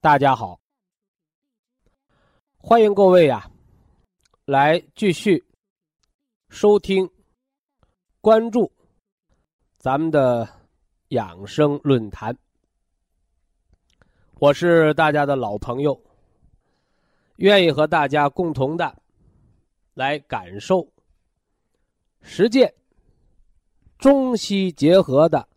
[0.00, 0.60] 大家好，
[2.56, 3.50] 欢迎各位呀，
[4.44, 5.44] 来继续
[6.48, 7.10] 收听、
[8.20, 8.70] 关注
[9.76, 10.48] 咱们的
[11.08, 12.38] 养生论坛。
[14.38, 16.00] 我是大家的老朋友，
[17.38, 19.02] 愿意和大家共同的
[19.94, 20.86] 来感受、
[22.22, 22.72] 实践
[23.98, 25.48] 中西结合的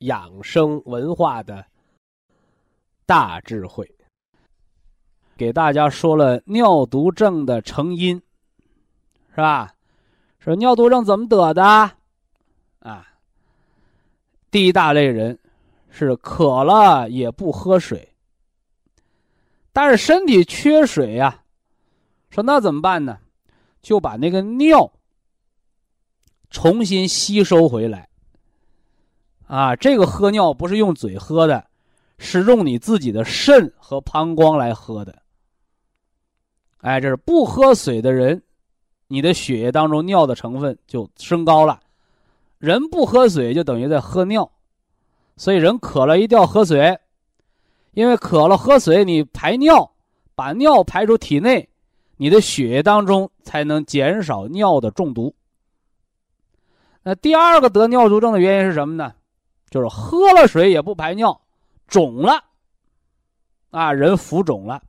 [0.00, 1.66] 养生文化的。
[3.06, 3.90] 大智慧，
[5.36, 8.20] 给大家说了尿毒症的成因，
[9.30, 9.74] 是吧？
[10.38, 11.62] 说尿毒症怎么得的？
[12.80, 13.08] 啊，
[14.50, 15.38] 第一大类人
[15.90, 18.14] 是渴了也不喝水，
[19.72, 21.42] 但是身体缺水呀，
[22.30, 23.18] 说那怎么办呢？
[23.82, 24.92] 就把那个尿
[26.48, 28.08] 重新吸收回来。
[29.46, 31.66] 啊，这个喝尿不是用嘴喝的。
[32.24, 35.14] 是用你自己的肾和膀胱来喝的。
[36.78, 38.42] 哎，这是不喝水的人，
[39.06, 41.78] 你的血液当中尿的成分就升高了。
[42.58, 44.50] 人不喝水就等于在喝尿，
[45.36, 46.98] 所以人渴了一定要喝水，
[47.92, 49.92] 因为渴了喝水，你排尿，
[50.34, 51.68] 把尿排出体内，
[52.16, 55.34] 你的血液当中才能减少尿的中毒。
[57.02, 59.12] 那第二个得尿毒症的原因是什么呢？
[59.68, 61.38] 就是喝了水也不排尿。
[61.86, 62.44] 肿了，
[63.70, 64.82] 啊，人浮肿了，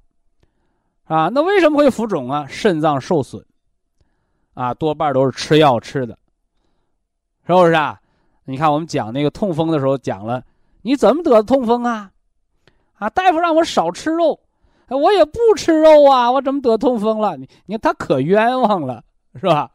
[1.03, 2.45] 啊，那为什么会浮肿啊？
[2.47, 3.45] 肾脏受损，
[4.53, 6.17] 啊，多半都是吃药吃的，
[7.45, 7.99] 是不是啊？
[8.45, 10.43] 你看我们讲那个痛风的时候讲了，
[10.81, 12.11] 你怎么得的痛风啊？
[12.93, 14.39] 啊，大夫让我少吃肉，
[14.87, 17.35] 我也不吃肉啊，我怎么得痛风了？
[17.37, 19.03] 你你看他可冤枉了，
[19.35, 19.71] 是吧？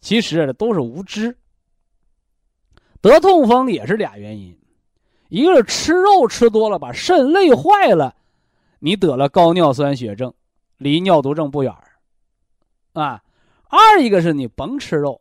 [0.00, 1.36] 其实都是无知，
[3.00, 4.56] 得痛风也是俩原因。
[5.28, 8.14] 一个是吃肉吃多了把肾累坏了，
[8.78, 10.32] 你得了高尿酸血症，
[10.76, 11.74] 离尿毒症不远
[12.92, 13.22] 啊。
[13.68, 15.20] 二一个是你甭吃肉，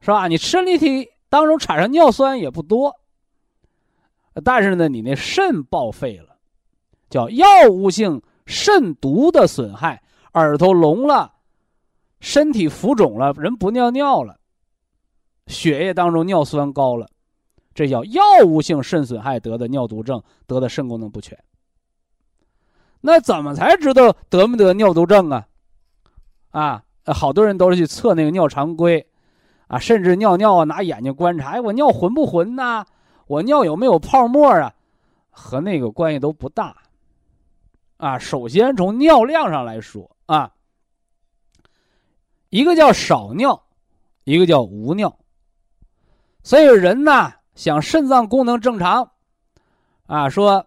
[0.00, 0.28] 是吧？
[0.28, 2.94] 你身体当中产生尿酸也不多，
[4.44, 6.36] 但是呢，你那肾报废了，
[7.10, 10.00] 叫药物性肾毒的损害，
[10.34, 11.34] 耳朵聋了，
[12.20, 14.38] 身体浮肿了，人不尿尿了，
[15.48, 17.08] 血液当中尿酸高了。
[17.76, 21.38] 这叫药物性肾损害得的尿毒症，得的肾功能不全。
[23.02, 25.46] 那怎么才知道得没得尿毒症啊？
[26.52, 29.06] 啊，好多人都是去测那个尿常规，
[29.66, 32.86] 啊，甚至尿尿啊，拿眼睛观察，哎，我尿浑不浑呐？
[33.26, 34.72] 我尿有没有泡沫啊？
[35.28, 36.74] 和那个关系都不大。
[37.98, 40.50] 啊，首先从尿量上来说啊，
[42.48, 43.66] 一个叫少尿，
[44.24, 45.14] 一个叫无尿。
[46.42, 47.34] 所以人呢。
[47.56, 49.10] 想肾脏功能正常，
[50.06, 50.64] 啊，说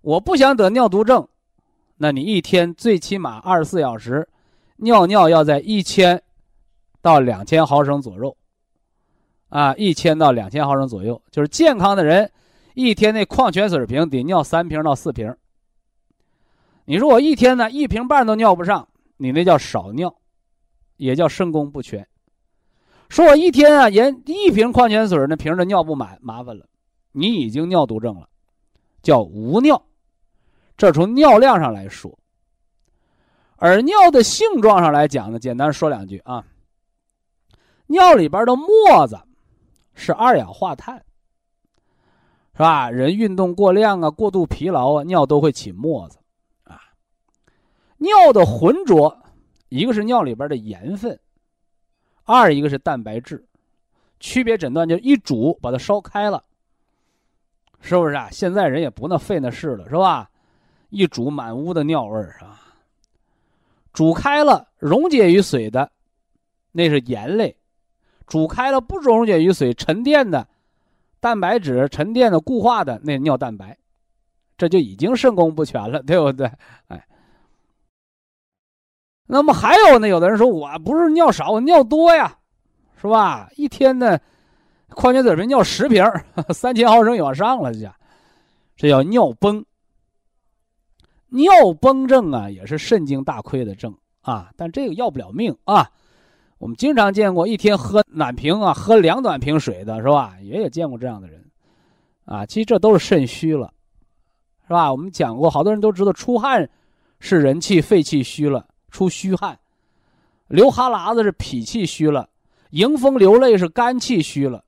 [0.00, 1.28] 我不想得尿毒症，
[1.96, 4.26] 那你一天最起码二十四小时，
[4.76, 6.22] 尿尿要在一千
[7.02, 8.34] 到两千毫升左右，
[9.48, 12.30] 啊，一千到两千毫升左右，就是健康的人
[12.74, 15.36] 一天那矿泉水瓶得尿三瓶到四瓶。
[16.84, 20.14] 你说我一天呢一瓶半都尿不上，你那叫少尿，
[20.96, 22.06] 也叫肾功不全。
[23.10, 26.64] 说我一天啊，连一瓶矿泉水那瓶的尿不满，麻烦了，
[27.10, 28.28] 你已经尿毒症了，
[29.02, 29.82] 叫无尿。
[30.76, 32.16] 这从尿量上来说，
[33.56, 36.44] 而尿的性状上来讲呢，简单说两句啊。
[37.88, 39.18] 尿里边的沫子
[39.92, 41.04] 是二氧化碳，
[42.52, 42.88] 是吧？
[42.88, 46.18] 人运动过量啊，过度疲劳啊，尿都会起沫子
[46.62, 46.80] 啊。
[47.98, 49.18] 尿的浑浊，
[49.68, 51.18] 一个是尿里边的盐分。
[52.24, 53.44] 二一个是蛋白质，
[54.18, 56.44] 区别诊断就一煮把它烧开了，
[57.80, 58.28] 是不是啊？
[58.30, 60.30] 现在人也不那费那事了，是吧？
[60.90, 62.60] 一煮满屋的尿味儿啊。
[63.92, 65.90] 煮开了溶解于水的，
[66.72, 67.56] 那是盐类；
[68.26, 70.46] 煮开了不溶解于水沉淀的，
[71.18, 73.76] 蛋白质沉淀的固化的那尿蛋白，
[74.56, 76.48] 这就已经肾功不全了，对不对？
[76.86, 77.04] 哎，
[79.32, 80.08] 那么还有呢？
[80.08, 82.36] 有的人说我不是尿少，我尿多呀，
[83.00, 83.48] 是吧？
[83.54, 84.18] 一天呢，
[84.88, 86.04] 矿泉水瓶尿十瓶，
[86.52, 87.94] 三千毫升往上了，这叫
[88.76, 89.64] 这叫尿崩。
[91.28, 95.88] 尿崩症啊，也是肾精大亏的症啊，但这个要不了命啊。
[96.58, 100.34] 我们经常见过一天喝暖瓶啊，喝两暖瓶水的是吧？
[100.42, 101.40] 也有见过这样的人，
[102.24, 103.72] 啊，其实这都是肾虚了，
[104.66, 104.90] 是吧？
[104.90, 106.68] 我们讲过，好多人都知道出汗
[107.20, 109.54] 是人气肺气虚了，出虚汗；
[110.48, 112.28] 流哈喇子是脾气虚了；
[112.70, 114.64] 迎风流泪是肝气虚了，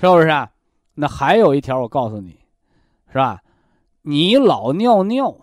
[0.00, 0.28] 是不是？
[0.28, 0.50] 啊？
[0.94, 2.38] 那还有一条，我告诉你，
[3.08, 3.42] 是吧？
[4.02, 5.36] 你老尿尿。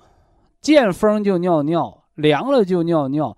[0.62, 3.36] 见风就尿尿，凉了就尿尿，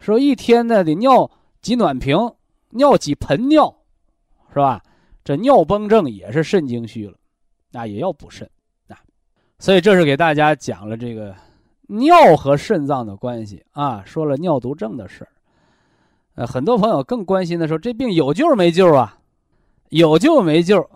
[0.00, 1.30] 说一天呢得尿
[1.60, 2.18] 几暖瓶，
[2.70, 3.72] 尿几盆尿，
[4.48, 4.82] 是吧？
[5.22, 7.16] 这尿崩症也是肾精虚了，
[7.70, 8.50] 那也要补肾
[8.88, 8.98] 啊。
[9.60, 11.32] 所以这是给大家讲了这个
[11.98, 15.28] 尿和肾脏的关系啊，说了尿毒症的事儿。
[16.34, 19.18] 呃，很多朋友更关心的说，这病有救没救啊？
[19.90, 20.88] 有救没救？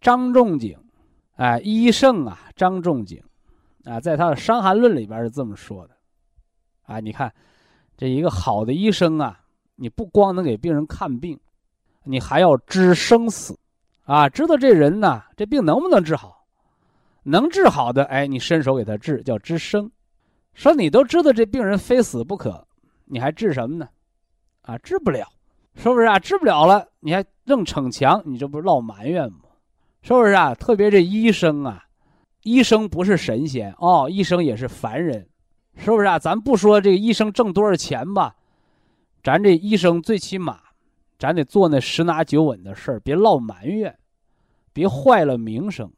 [0.00, 0.76] 张仲景，
[1.36, 3.22] 哎，医圣啊，张仲景。
[3.84, 5.94] 啊，在他的《伤寒论》里边是这么说的，
[6.86, 7.32] 啊，你看，
[7.96, 9.38] 这一个好的医生啊，
[9.76, 11.38] 你不光能给病人看病，
[12.02, 13.56] 你还要知生死，
[14.02, 16.44] 啊，知道这人呢，这病能不能治好，
[17.22, 19.88] 能治好的，哎，你伸手给他治，叫知生。
[20.56, 22.66] 说你都知道这病人非死不可，
[23.04, 23.86] 你还治什么呢？
[24.62, 25.28] 啊，治不了，
[25.74, 26.18] 是不是啊？
[26.18, 29.40] 治不了了，你还愣逞强，你这不是闹埋怨吗？
[30.00, 30.54] 是不是啊？
[30.54, 31.84] 特别这医生啊。
[32.42, 35.28] 医生不是神仙哦，医生也是凡人，
[35.76, 36.18] 是不是啊？
[36.18, 38.34] 咱不说这个医生挣多少钱吧，
[39.22, 40.58] 咱这医生最起码，
[41.18, 43.94] 咱得做那十拿九稳的事儿，别落埋怨，
[44.72, 45.92] 别坏了名声，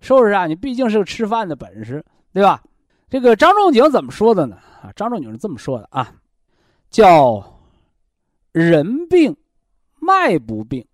[0.00, 0.46] 是不是啊？
[0.46, 2.62] 你毕竟是个吃饭的本事，对吧？
[3.08, 4.56] 这个张仲景怎么说的呢？
[4.82, 6.12] 啊，张仲景是这么说的啊，
[6.90, 7.60] 叫
[8.52, 9.36] 人病，
[10.00, 10.84] 脉不病，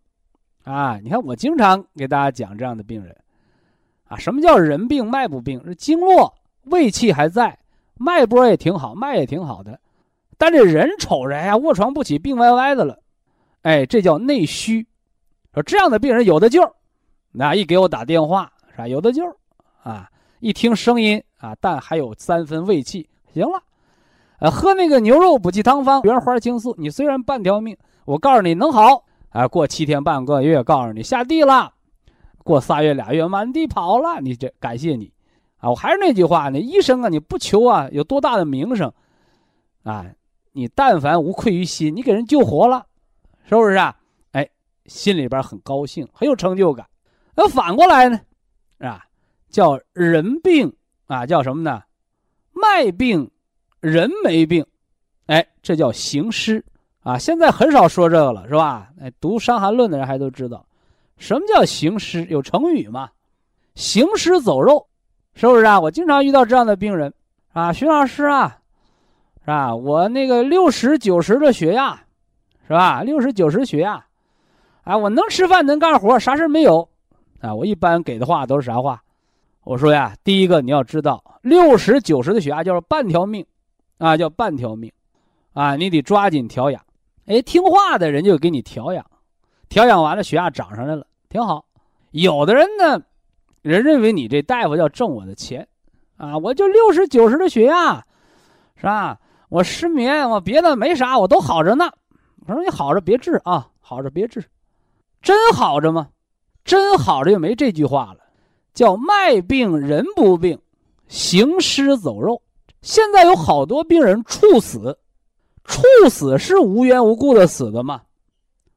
[0.64, 3.16] 啊，你看我经常给大家讲这样的病人。
[4.04, 5.62] 啊，什么叫人病脉不病？
[5.64, 7.58] 是经络胃气还在，
[7.94, 9.80] 脉搏也挺好，脉也挺好的，
[10.36, 13.00] 但这人瞅着呀，卧床不起，病歪歪的了，
[13.62, 14.86] 哎，这叫内虚。
[15.54, 16.60] 说这样的病人有的救，
[17.30, 18.86] 那一给我打电话是吧？
[18.86, 19.24] 有的救，
[19.82, 20.10] 啊，
[20.40, 23.60] 一听声音啊，但还有三分胃气，行了，
[24.38, 31.74] 呃，喝那个牛肉补气汤方，原花青素，你虽然半条命，我告诉你能好，啊，过七天半个月，告诉你下地了。
[32.44, 35.12] 过仨月俩月满地跑了，你这感谢你，
[35.58, 38.92] 啊，我还是那句话呢，医生啊，你不求啊有多大的名声，
[39.82, 40.06] 啊，
[40.52, 42.86] 你但凡无愧于心，你给人救活了，
[43.48, 43.96] 是不是啊？
[44.30, 44.48] 哎，
[44.86, 46.86] 心里边很高兴，很有成就感。
[47.34, 48.20] 那反过来呢，
[48.78, 49.04] 啊，
[49.50, 50.72] 叫人病
[51.06, 51.82] 啊，叫什么呢？
[52.52, 53.30] 脉病，
[53.80, 54.64] 人没病，
[55.26, 56.64] 哎，这叫行尸
[57.00, 57.18] 啊。
[57.18, 58.90] 现在很少说这个了，是吧？
[59.00, 60.64] 哎，读《伤寒论》的人还都知道。
[61.16, 62.24] 什么叫行尸？
[62.26, 63.10] 有成语吗？
[63.74, 64.86] 行尸走肉，
[65.34, 65.80] 是不是啊？
[65.80, 67.12] 我经常遇到这样的病人
[67.52, 68.58] 啊，徐老师啊，
[69.40, 69.74] 是吧？
[69.74, 71.94] 我那个六十九十的血压，
[72.66, 73.02] 是吧？
[73.02, 74.04] 六十九十血压，
[74.84, 76.88] 啊，我能吃饭能干活，啥事没有，
[77.40, 79.02] 啊，我一般给的话都是啥话？
[79.64, 83.46] 我说呀，第一个你要知道，六十九十的血压叫半条命，
[83.98, 84.90] 啊，叫半条命，
[85.52, 86.84] 啊，你得抓紧调养。
[87.26, 89.06] 哎，听话的人就给你调养，
[89.68, 91.06] 调养完了血压涨上来了。
[91.28, 91.64] 挺好，
[92.10, 93.00] 有的人呢，
[93.62, 95.66] 人认为你这大夫要挣我的钱，
[96.16, 98.04] 啊，我就六十九十的血压，
[98.76, 99.18] 是吧？
[99.48, 101.88] 我失眠，我别的没啥，我都好着呢。
[102.46, 104.44] 我说你好着别治啊，好着别治，
[105.22, 106.08] 真好着吗？
[106.64, 108.21] 真好着就没这句话了，
[108.74, 110.58] 叫脉病人不病，
[111.08, 112.40] 行尸走肉。
[112.80, 114.98] 现在有好多病人猝死，
[115.64, 118.02] 猝死是无缘无故的死的吗？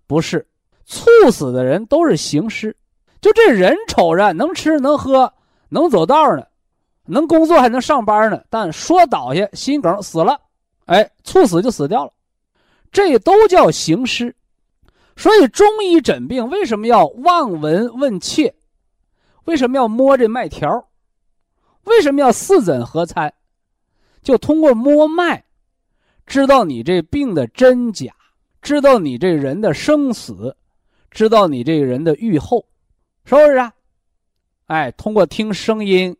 [0.07, 0.45] 不是。
[0.87, 2.77] 猝死的人都是行尸，
[3.19, 5.33] 就这人瞅着能吃能喝
[5.67, 6.45] 能走道呢，
[7.07, 10.39] 能工作还能上班呢，但说倒下心梗死了，
[10.85, 12.13] 哎，猝死就死掉了，
[12.91, 14.35] 这都叫行尸。
[15.15, 18.53] 所以中医诊病为什么要望闻问切？
[19.45, 20.87] 为什么要摸这脉条？
[21.85, 23.33] 为什么要四诊合参？
[24.21, 25.43] 就通过摸脉，
[26.25, 28.13] 知道你这病的真假，
[28.61, 30.55] 知道你这人的生死。
[31.11, 32.65] 知道你这个人的愈后，
[33.23, 33.71] 是不是啊？
[34.65, 36.13] 哎，通过听声音、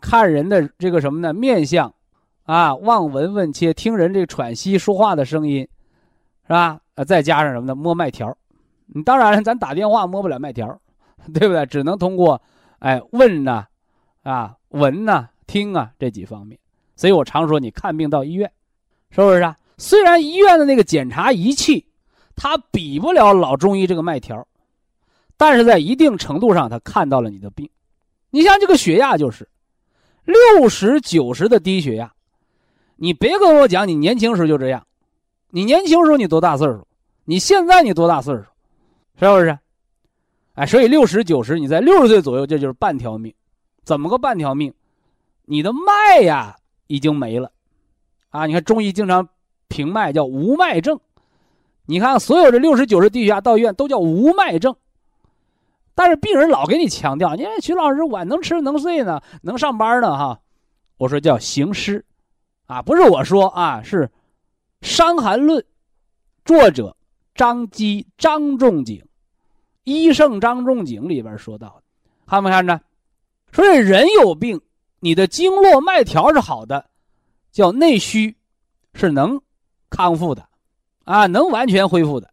[0.00, 1.34] 看人的这个什么呢？
[1.34, 1.92] 面相，
[2.44, 5.68] 啊，望闻问切，听人这喘息说话的声音，
[6.46, 6.80] 是吧？
[6.94, 7.74] 呃，再加上什么呢？
[7.74, 8.34] 摸脉条，
[8.86, 10.80] 你当然咱打电话摸不了脉条，
[11.34, 11.66] 对不对？
[11.66, 12.40] 只能通过，
[12.80, 13.64] 哎，问呐，
[14.22, 16.58] 啊，闻呐，听啊这几方面。
[16.96, 18.50] 所以我常说，你看病到医院，
[19.10, 19.56] 是不是啊？
[19.78, 21.86] 虽然医院的那个检查仪器，
[22.36, 24.46] 它比不了老中医这个脉条，
[25.36, 27.68] 但是在一定程度上，它看到了你的病。
[28.30, 29.48] 你像这个血压就是。
[30.24, 32.12] 六十九十的低血压，
[32.96, 34.86] 你别跟我讲你年轻时候就这样，
[35.48, 36.86] 你年轻时候你多大岁数？
[37.24, 38.42] 你现在你多大岁数？
[39.18, 39.58] 是不是？
[40.54, 43.32] 哎，所以六十九十，你在六十岁左右，这就是半条命。
[43.84, 44.72] 怎么个半条命？
[45.46, 47.50] 你的脉呀已经没了，
[48.28, 48.46] 啊！
[48.46, 49.28] 你看中医经常
[49.68, 51.00] 评脉叫无脉症，
[51.86, 54.76] 你看所有的六十九十低血压到医院都叫无脉症。
[55.94, 60.40] 但是病人老给你强调，你看徐老师我能吃能睡呢，能上班呢，哈。
[60.98, 62.04] 我说叫行尸，
[62.66, 64.06] 啊，不是我说啊，是
[64.82, 65.58] 《伤寒论》，
[66.44, 66.96] 作者
[67.34, 69.02] 张基、张仲景，
[69.94, 71.82] 医圣张仲景里边说到的，
[72.26, 72.80] 看没看着？
[73.52, 74.60] 所以人有病，
[75.00, 76.86] 你的经络脉条是好的，
[77.50, 78.36] 叫内虚，
[78.94, 79.40] 是能
[79.88, 80.46] 康复的，
[81.04, 82.30] 啊，能完全恢复的。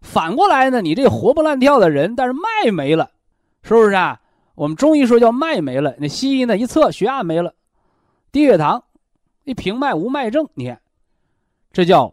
[0.00, 3.10] 反过来呢，你这活蹦乱跳的人，但是脉没了，
[3.62, 4.20] 是不是啊？
[4.54, 7.54] 我们中医说叫脉没了，那西医呢一测血压没了，
[8.32, 8.82] 低血糖，
[9.44, 10.80] 一平脉无脉症，你看，
[11.72, 12.12] 这叫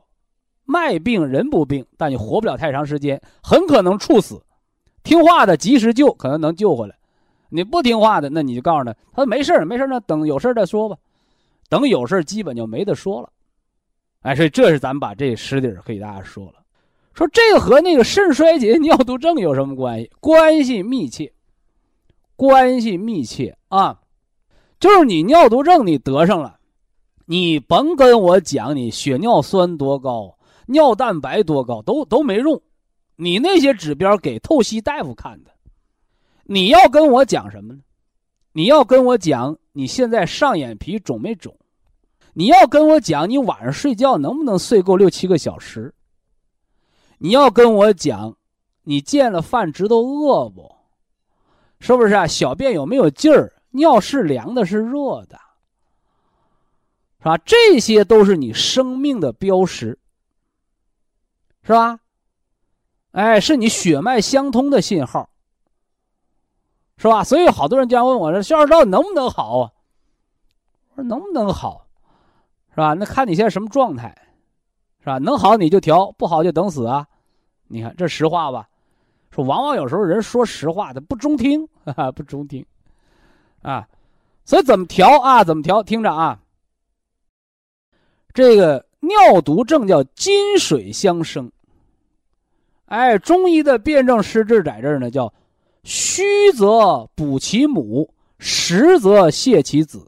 [0.65, 4.44] 脉病人不病，但你活不了太长时间，很可能猝死。
[5.05, 6.95] 听话的及时救，可能能救回来；
[7.47, 10.97] 你不听话的，那你就告诉他，他说没事没事那等有事再说吧。
[11.69, 13.29] 等有事基本就没得说了。
[14.21, 16.55] 哎，所以这是咱们把这实底儿给大家说了。
[17.13, 20.11] 说这个和那个肾衰竭、尿毒症有什么关系？
[20.19, 21.31] 关系密切，
[22.35, 23.99] 关系密切啊！
[24.79, 26.57] 就是你尿毒症你得上了，
[27.25, 32.61] 你甭跟我讲你血尿酸多高、尿蛋白多高，都都没用。
[33.15, 35.51] 你那些指标给透析大夫看的，
[36.43, 37.81] 你要跟我讲什么呢？
[38.51, 41.57] 你要跟我讲你现在上眼皮肿没肿？
[42.33, 45.93] 你要跟我讲你晚上睡觉能不能睡够六七个小时？
[47.17, 48.35] 你要跟我讲，
[48.83, 50.75] 你见了饭知道饿不？
[51.79, 52.27] 是不是啊？
[52.27, 53.53] 小便有没有劲儿？
[53.71, 55.37] 尿是凉的，是热的，
[57.19, 57.37] 是吧？
[57.39, 59.99] 这些都是你生命的标识，
[61.63, 61.99] 是吧？
[63.15, 65.29] 哎，是你血脉相通的信号，
[66.97, 67.23] 是吧？
[67.23, 69.71] 所以好多人经常问我说：“肖二到底能不能好啊？”
[70.91, 71.87] 我说：“能不能好，
[72.71, 72.93] 是吧？
[72.93, 74.13] 那看你现在什么状态。”
[74.99, 75.17] 是吧？
[75.19, 77.07] 能好你就调，不好就等死啊！
[77.67, 78.67] 你看这实话吧，
[79.29, 82.65] 说往往有时候人说实话他不中听，哈哈不中听，
[83.61, 83.87] 啊，
[84.45, 85.43] 所以怎么调啊？
[85.43, 85.83] 怎么调？
[85.83, 86.39] 听着啊，
[88.33, 91.51] 这个尿毒症叫金水相生。
[92.85, 95.33] 哎，中医的辩证施治在这儿呢，叫
[95.83, 96.23] 虚
[96.53, 100.07] 则补其母，实则泻其子。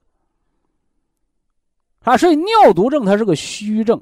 [2.02, 4.02] 啊，所以尿毒症它是个虚症。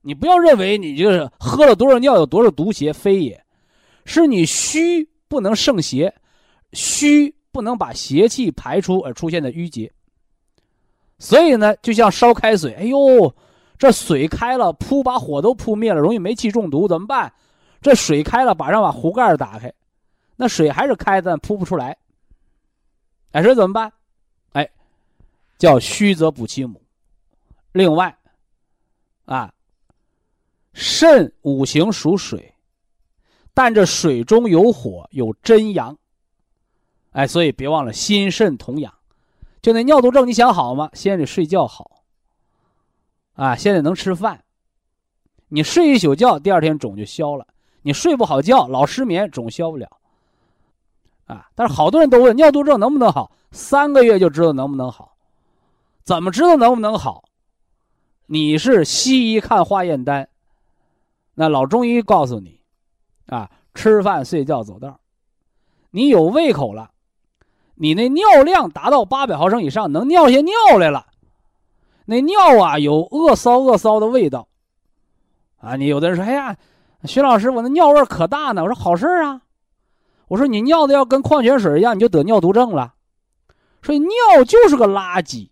[0.00, 3.44] 你不要认为你就是喝了多少尿有多少毒邪，非也，
[4.04, 6.12] 是你虚不能胜邪，
[6.72, 9.92] 虚不能把邪气排出而出现的淤结。
[11.18, 13.34] 所以呢，就像烧开水，哎呦，
[13.78, 17.32] 这水开了，扑把火都扑灭了，容易煤气中毒，怎么办？
[17.80, 19.72] 这水开了，马上把壶盖打开，
[20.36, 21.96] 那水还是开的，扑不出来。
[23.32, 23.92] 哎，这怎么办？
[24.52, 24.70] 哎，
[25.58, 26.80] 叫虚则补其母。
[27.72, 28.16] 另外，
[29.24, 29.52] 啊。
[30.78, 32.54] 肾五行属水，
[33.54, 35.96] 但这水中有火，有真阳。
[37.12, 38.92] 哎，所以别忘了心肾同养。
[39.62, 40.90] 就那尿毒症，你想好吗？
[40.92, 41.95] 先得睡觉好。
[43.36, 44.42] 啊，现在能吃饭。
[45.48, 47.46] 你睡一宿觉，第二天肿就消了。
[47.82, 49.88] 你睡不好觉，老失眠，肿消不了。
[51.26, 53.30] 啊，但是好多人都问尿毒症能不能好？
[53.52, 55.16] 三个月就知道能不能好。
[56.02, 57.24] 怎么知道能不能好？
[58.26, 60.28] 你是西医看化验单。
[61.34, 62.60] 那老中医告诉你，
[63.26, 64.98] 啊，吃饭、睡觉、走道
[65.90, 66.90] 你有胃口了，
[67.74, 71.06] 你那尿量达到八百毫升以上，能尿下尿来了，
[72.06, 74.48] 那尿啊有恶骚恶骚的味道，
[75.58, 76.56] 啊，你有的人说，哎呀，
[77.04, 78.62] 徐老师，我那尿味可大呢。
[78.62, 79.42] 我说好事啊，
[80.28, 82.94] 我说你尿的要跟矿泉水一样，你就得尿毒症了。
[83.82, 85.50] 所以尿就是个垃圾，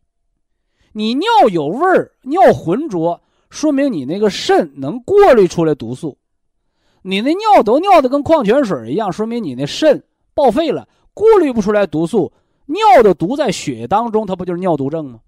[0.93, 3.21] 你尿有味儿，尿浑浊。
[3.51, 6.19] 说明你那个肾能过滤出来毒素，
[7.03, 10.03] 你那尿都尿的跟矿泉水一样，说明你那肾
[10.35, 12.33] 报废了，过滤不出来毒素，
[12.67, 15.21] 尿的毒在血当中，它不就是尿毒症吗？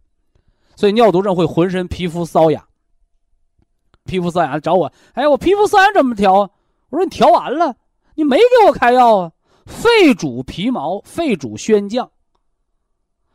[0.76, 2.64] 所以尿毒症会浑身皮肤瘙痒。
[4.04, 6.50] 皮肤瘙痒找我，哎，我皮肤瘙痒怎么调？
[6.90, 7.74] 我说你调完了，
[8.14, 9.32] 你没给我开药啊？
[9.64, 12.08] 肺主皮毛，肺主宣降。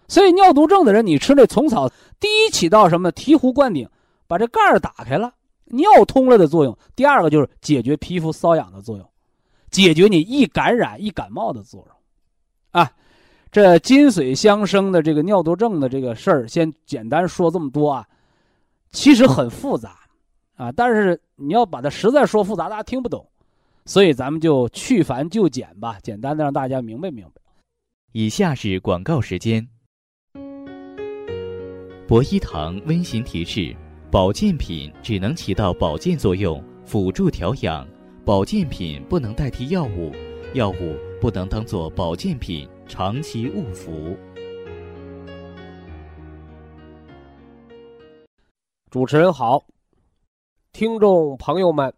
[0.08, 3.12] 所以尿毒症的人，你吃那虫草，第一起到什么？
[3.12, 3.90] 醍醐灌顶，
[4.28, 5.34] 把这盖儿打开了，
[5.66, 6.78] 尿通了的作用。
[6.96, 9.10] 第二个就是解决皮肤瘙痒的作用，
[9.70, 11.96] 解决你易感染、易感冒的作用。
[12.72, 12.92] 啊，
[13.52, 18.08] 这金水相生的这个尿毒症的这个事儿，先简单说这么多啊，
[18.92, 19.98] 其实很复杂。
[20.58, 20.72] 啊！
[20.74, 23.28] 但是你要把它实在说复杂，大家听不懂，
[23.86, 27.42] 所以咱们就去繁就简吧，简单的让大家明白明白。
[28.12, 29.68] 以下是广告时间。
[32.08, 33.76] 博一堂温馨提示：
[34.12, 37.84] 保健品只能起到保健作用，辅助调养；
[38.24, 40.12] 保健品不能代替药物，
[40.54, 44.18] 药物不能当做保健品长期误服。
[48.90, 49.64] 主持人好。
[50.74, 51.94] 听众朋友们，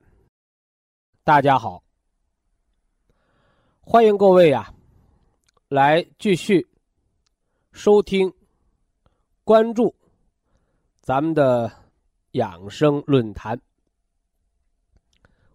[1.24, 1.84] 大家好！
[3.82, 4.72] 欢迎各位呀，
[5.68, 6.68] 来继续
[7.72, 8.32] 收听、
[9.44, 9.96] 关注
[11.02, 11.72] 咱们的
[12.34, 13.60] 养生论坛。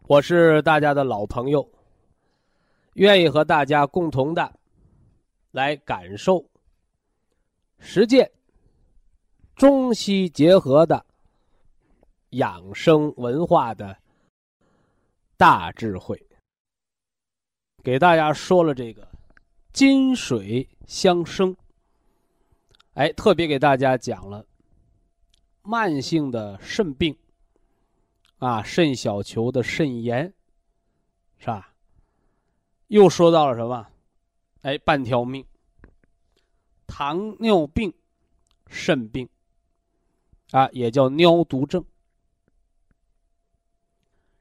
[0.08, 1.70] 我是大家的老朋友，
[2.94, 4.57] 愿意和大家共同的
[5.50, 6.44] 来感受、
[7.78, 8.30] 实践
[9.54, 11.04] 中西结合的。
[12.32, 13.96] 养生文化的
[15.38, 16.22] 大智慧，
[17.82, 19.08] 给大家说了这个
[19.72, 21.56] 金水相生。
[22.92, 24.44] 哎，特别给大家讲了
[25.62, 27.16] 慢性的肾病
[28.36, 30.30] 啊，肾小球的肾炎，
[31.38, 31.72] 是吧？
[32.88, 33.88] 又说到了什么？
[34.62, 35.44] 哎，半条命，
[36.86, 37.92] 糖尿病、
[38.66, 39.28] 肾病
[40.50, 41.84] 啊，也叫尿毒症。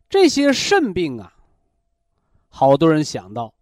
[0.09, 1.35] 这些肾病啊，
[2.49, 3.53] 好多人想到，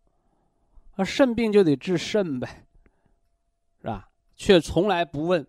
[0.95, 2.65] 啊，肾病就得治肾呗，
[3.81, 4.09] 是吧？
[4.35, 5.45] 却从来不问，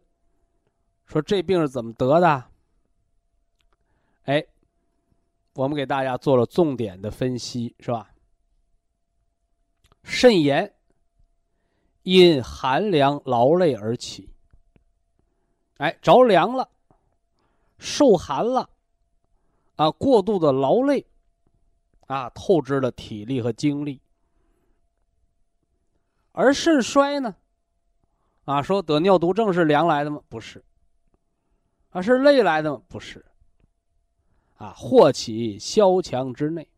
[1.07, 2.51] 说这病是怎么得的。
[4.25, 4.45] 哎，
[5.55, 8.11] 我们给大家做了重点的分析，是吧？
[10.03, 10.73] 肾炎
[12.07, 14.29] 因寒凉劳累而起，
[15.79, 16.71] 哎，着凉了，
[17.81, 18.71] 受寒了。
[19.75, 21.05] 啊，过度的劳累，
[22.07, 24.01] 啊，透支了体力和精力。
[26.31, 27.35] 而肾衰呢，
[28.45, 30.23] 啊，说得尿毒症是凉来的吗？
[30.29, 30.65] 不是，
[31.91, 32.81] 啊，是累来的吗？
[32.87, 33.27] 不是，
[34.59, 36.69] 啊，祸起萧墙之内。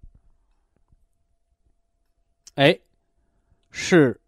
[2.55, 2.81] 哎，
[3.71, 4.19] 是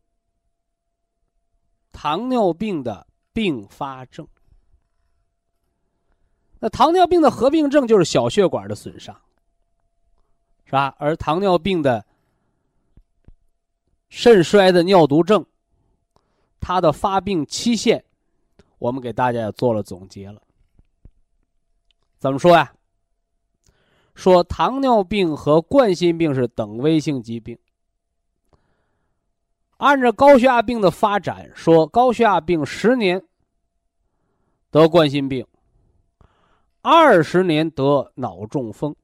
[2.02, 4.26] 糖尿病的并发症。
[6.58, 9.14] 那糖尿病的合并症就是小血管的损伤，
[10.64, 10.96] 是吧？
[10.98, 12.02] 而糖尿病的
[14.08, 15.44] 肾衰的尿毒症，
[16.58, 18.02] 它的发病期限，
[18.78, 20.40] 我们给大家也做了总结了。
[22.16, 22.72] 怎么说呀？
[24.14, 27.58] 说糖尿病和冠心病是等危性疾病。
[29.80, 33.22] 按照高血压病的发展，说高血压病十年
[34.70, 35.46] 得冠心病。
[36.82, 38.94] 二十年得脑中风。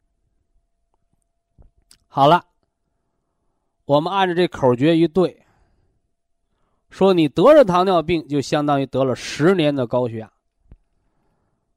[2.06, 2.44] 好了，
[3.86, 5.46] 我们按照这口诀一对，
[6.90, 10.30] 说你得了糖尿病，就相当于得了十年的高血压。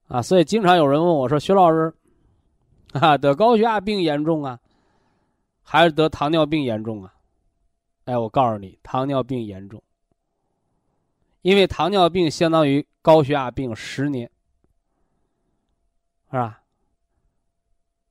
[0.10, 1.94] 啊，所以经常有人问我说：“徐老师，
[2.92, 4.60] 啊，得高血压病严重啊，
[5.64, 7.14] 还是得糖尿病严重啊？”
[8.10, 9.84] 哎，我告诉你，糖尿病严重，
[11.44, 14.28] 因为糖尿病相当于高血压病十年。
[16.32, 16.64] 是吧？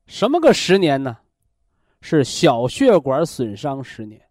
[0.07, 1.19] 什么个十年呢？
[2.01, 4.23] 是小血管损伤十年，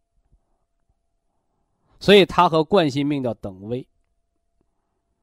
[2.00, 3.86] 所以它和冠心病叫等危。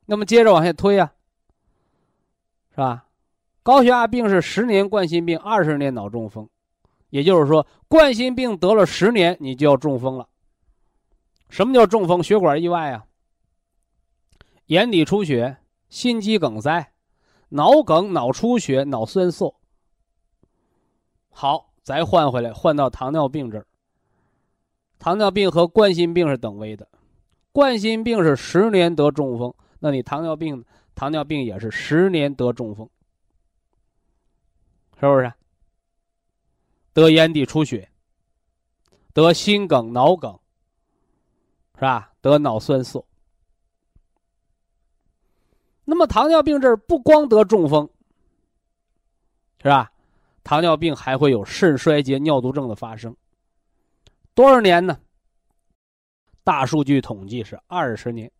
[0.05, 1.15] 那么接着往下推啊，
[2.73, 3.07] 是吧？
[3.63, 6.47] 高血压病是十年冠心病，二十年脑中风，
[7.09, 10.29] 也就是说，冠心病得了十年，你就要中风了。
[11.55, 12.21] 什么叫中风？
[12.21, 13.07] 血管意外啊，
[14.67, 15.57] 眼底出血，
[15.89, 16.93] 心肌梗塞。
[17.51, 19.55] 脑梗、脑出血、脑栓塞。
[21.31, 23.69] 好，再换回来，换到糖尿病这儿。
[24.99, 26.89] 糖尿病和冠心病是等危的，
[27.53, 30.65] 冠心病是十年得中风，那你糖尿病，
[30.97, 32.91] 糖尿病也是十年得中风，
[34.99, 35.33] 是不是？
[36.93, 37.89] 得眼底出血，
[39.13, 40.37] 得心梗、脑梗，
[41.85, 42.11] 是吧？
[42.23, 43.05] 得脑栓塞，
[45.85, 47.87] 那么糖尿病这儿不光得中风，
[49.59, 49.93] 是吧？
[50.43, 53.15] 糖尿病还会有肾衰竭、尿毒症的发生。
[54.33, 54.99] 多少年呢？
[56.43, 58.33] 大数据统计是二十年，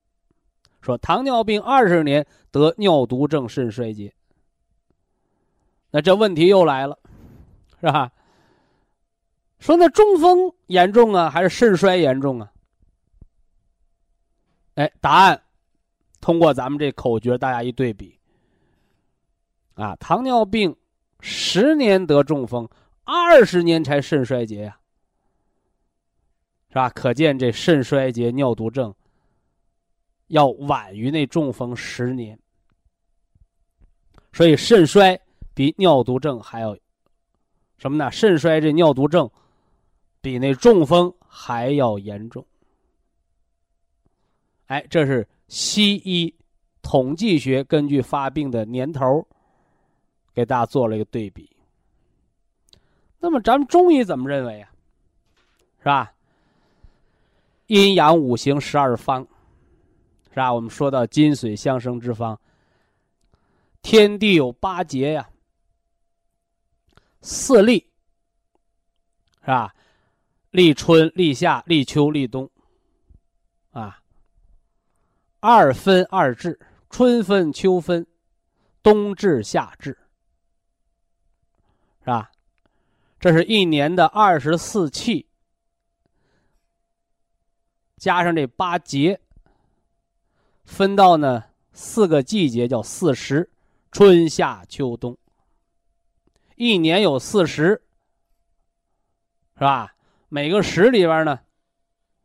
[0.81, 4.11] 说糖尿病二十年得尿毒症、肾衰竭。
[5.91, 6.99] 那这问题又来了，
[7.79, 8.11] 是吧？
[9.59, 12.51] 说那中风严重啊，还是肾衰严重啊？
[14.75, 15.41] 哎，答案
[16.21, 18.19] 通过咱们这口诀，大家一对比，
[19.75, 20.75] 啊，糖尿病
[21.21, 22.69] 十年得中风，
[23.05, 24.79] 二十年才肾衰竭呀，
[26.71, 26.89] 是吧？
[26.91, 28.93] 可见这肾衰竭、尿毒症
[30.27, 32.39] 要晚于那中风十年，
[34.33, 35.21] 所以肾衰
[35.55, 36.77] 比尿毒症还要
[37.79, 38.11] 什么呢？
[38.11, 39.31] 肾衰这尿毒症
[40.21, 42.45] 比那中风还要严重。
[44.67, 46.35] 哎，这是西医
[46.81, 49.27] 统计学根据发病的年头，
[50.33, 51.51] 给大家做了一个对比。
[53.19, 54.71] 那么咱们中医怎么认为啊？
[55.79, 56.13] 是吧？
[57.67, 59.27] 阴阳五行十二方，
[60.31, 60.53] 是吧？
[60.53, 62.39] 我们说到金水相生之方，
[63.83, 65.29] 天地有八节呀，
[67.21, 67.87] 四立，
[69.41, 69.75] 是吧？
[70.51, 72.51] 立春、立夏、立秋、立冬，
[73.71, 74.01] 啊。
[75.47, 78.07] 二分二至，春分、秋分，
[78.83, 79.91] 冬至、夏至，
[82.01, 82.33] 是吧？
[83.21, 85.27] 这是一年的二十四气，
[87.99, 89.21] 加上这八节，
[90.65, 93.51] 分到呢四个季节，叫四时：
[93.93, 95.15] 春夏秋冬。
[96.57, 97.83] 一年有四时，
[99.57, 99.95] 是吧？
[100.31, 101.39] 每个时里边呢，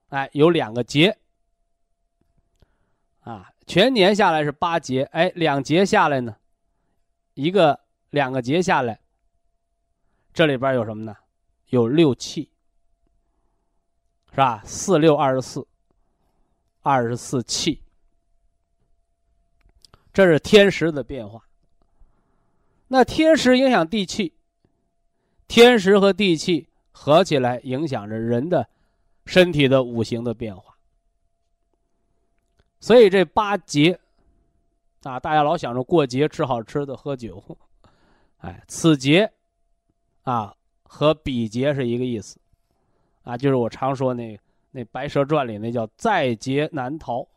[0.08, 1.19] 哎，有两个节。
[3.70, 6.36] 全年下来是八节，哎，两节下来呢，
[7.36, 7.80] 一个
[8.10, 9.00] 两个节下来，
[10.34, 11.16] 这里边有什么呢？
[11.68, 12.50] 有六气，
[14.32, 14.64] 是吧？
[14.66, 15.68] 四六二十四，
[16.82, 17.84] 二十四气，
[20.12, 21.40] 这是天时的变化。
[22.88, 24.34] 那天时影响地气，
[25.48, 28.68] 天时和地气合起来影响着人的
[29.28, 30.69] 身体的五行的变化。
[32.80, 34.00] 所以这八节，
[35.04, 37.44] 啊，大家老想着过节吃好吃的、喝酒，
[38.40, 39.30] 哎，此节，
[40.24, 42.40] 啊，和彼节是一个意思，
[43.24, 44.40] 啊，就是我常说那
[44.72, 47.28] 那《白蛇传》里那叫在劫难逃，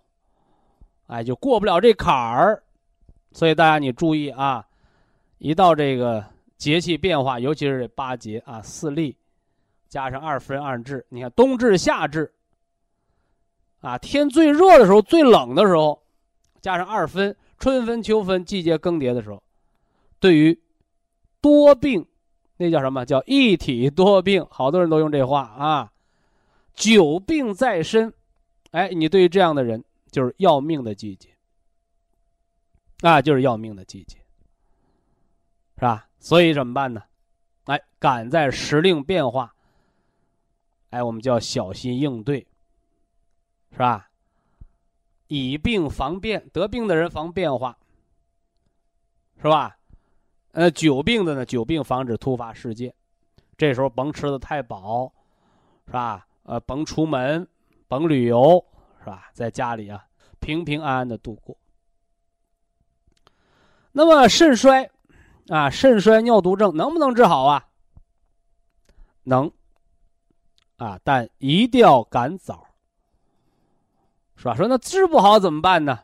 [1.08, 2.62] 哎，就过不了这坎儿。
[3.32, 4.64] 所以大家你注意啊，
[5.38, 6.24] 一到这个
[6.56, 9.16] 节气变化，尤其是这八节啊，四立，
[9.88, 12.32] 加上二分二至，你看冬至、夏至。
[13.82, 16.02] 啊，天最热的时候，最冷的时候，
[16.60, 19.42] 加上二分，春分、秋分，季节更迭的时候，
[20.18, 20.58] 对于
[21.40, 22.06] 多病，
[22.56, 24.46] 那叫什么叫一体多病？
[24.48, 25.92] 好多人都用这话啊。
[26.74, 28.14] 久病在身，
[28.70, 31.28] 哎，你对于这样的人，就是要命的季节，
[33.02, 34.16] 啊，就是要命的季节，
[35.74, 36.08] 是吧？
[36.20, 37.02] 所以怎么办呢？
[37.64, 39.52] 哎，赶在时令变化，
[40.90, 42.46] 哎，我们就要小心应对。
[43.72, 44.08] 是吧？
[45.28, 47.76] 以病防变，得病的人防变化，
[49.38, 49.76] 是吧？
[50.52, 52.94] 呃，久病的呢，久病防止突发事件。
[53.56, 55.10] 这时候甭吃的太饱，
[55.86, 56.26] 是吧？
[56.42, 57.48] 呃，甭出门，
[57.88, 58.62] 甭旅游，
[59.00, 59.30] 是吧？
[59.32, 60.04] 在家里啊，
[60.40, 61.56] 平平安安的度过。
[63.92, 64.90] 那么肾衰
[65.48, 67.66] 啊，肾衰尿毒症能不能治好啊？
[69.22, 69.50] 能
[70.76, 72.66] 啊，但一定要赶早。
[74.42, 74.56] 是吧？
[74.56, 76.00] 说那治不好怎么办呢？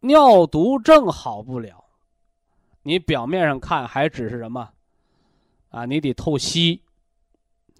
[0.00, 1.84] 尿毒症好不了，
[2.82, 4.66] 你表面上看还只是什么？
[5.68, 6.82] 啊，你得透析，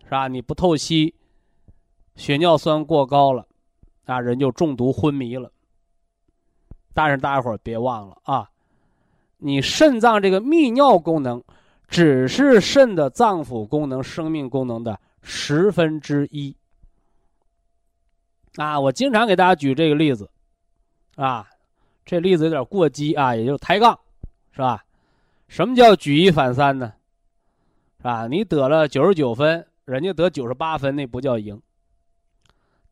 [0.05, 0.29] 是吧？
[0.29, 1.15] 你不透析，
[2.17, 3.49] 血尿酸过高了，
[4.05, 5.51] 啊，人就中毒昏迷了。
[6.93, 8.51] 但是大家伙别忘了啊，
[9.39, 11.43] 你肾脏这个泌尿功能，
[11.89, 16.55] 只是肾的脏腑功能、生命功能的十分之一。
[18.57, 20.31] 啊，我经常给大家举这个例子，
[21.17, 21.47] 啊，
[22.07, 23.99] 这例子有点过激啊，也就是抬杠，
[24.53, 24.83] 是吧？
[25.47, 26.93] 什么叫举一反三呢？
[27.99, 28.27] 是吧？
[28.27, 31.61] 你得了九十九分，人家得九十八分，那不叫赢。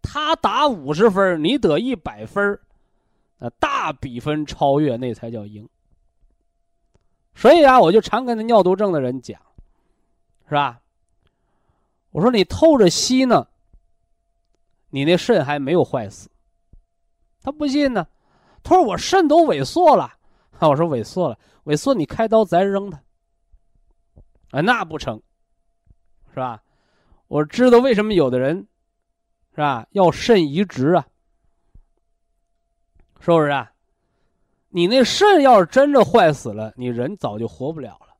[0.02, 2.60] 他打五十分，你得一百分，
[3.38, 5.66] 那大比分超越，那才叫赢。
[7.34, 9.40] 所以啊，我就常跟那尿毒症的人讲，
[10.46, 10.78] 是吧？
[12.10, 13.48] 我说你透着吸呢。
[14.94, 16.30] 你那肾还没有坏死，
[17.42, 18.06] 他不信呢，
[18.62, 20.08] 他说我肾都萎缩了，
[20.60, 23.02] 我说萎缩了，萎缩你开刀咱扔它。
[24.52, 25.20] 啊，那不成，
[26.30, 26.62] 是吧？
[27.26, 28.68] 我知道为什么有的人，
[29.50, 29.84] 是吧？
[29.90, 31.04] 要肾移植啊，
[33.18, 33.72] 是不是啊？
[34.68, 38.14] 你那肾要是真的坏死了，你人早就活不了了。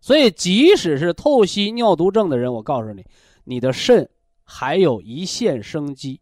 [0.00, 3.06] 所以，即使是透析尿毒症的人，我告诉你，
[3.44, 4.10] 你的肾
[4.54, 6.20] 还有一线生机，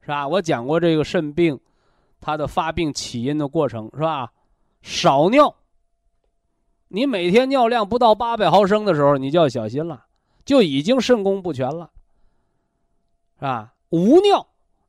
[0.00, 0.26] 是吧？
[0.26, 1.60] 我讲过这个肾病，
[2.22, 4.32] 它的发病起因的过程，是吧？
[4.80, 5.54] 少尿。
[6.88, 10.06] 你每天尿量不到八百毫升的时候，你就要小心了，
[10.46, 11.90] 就已经肾功不全了，
[13.36, 13.74] 是吧？
[13.90, 14.48] 无尿，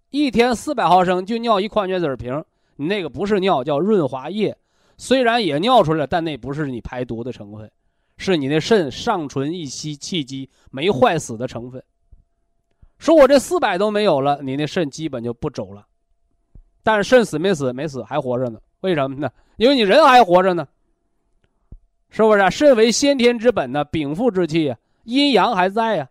[0.09, 2.41] 一天四百毫升就尿一矿泉水瓶，
[2.77, 4.57] 你那个不是尿，叫润滑液，
[4.97, 7.69] 虽然也尿出来，但那不是你排毒的成分，
[8.15, 11.83] 是你那肾尚存一息气机没坏死的成分。
[13.03, 15.85] 说我这四百都没有了，你那肾基本就不走了，
[16.83, 17.73] 但是肾死没死？
[17.73, 18.57] 没死，还活着呢。
[18.79, 19.29] 为什么呢？
[19.57, 20.65] 因为你人还活着呢。
[22.09, 22.49] 是不是啊？
[22.49, 26.09] 肾为先天之本呢，禀赋之气啊，阴阳还在呀，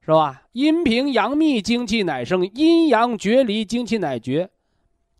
[0.00, 0.44] 是吧？
[0.52, 4.48] 阴平阳密，精气乃生；阴阳决离，精气乃绝。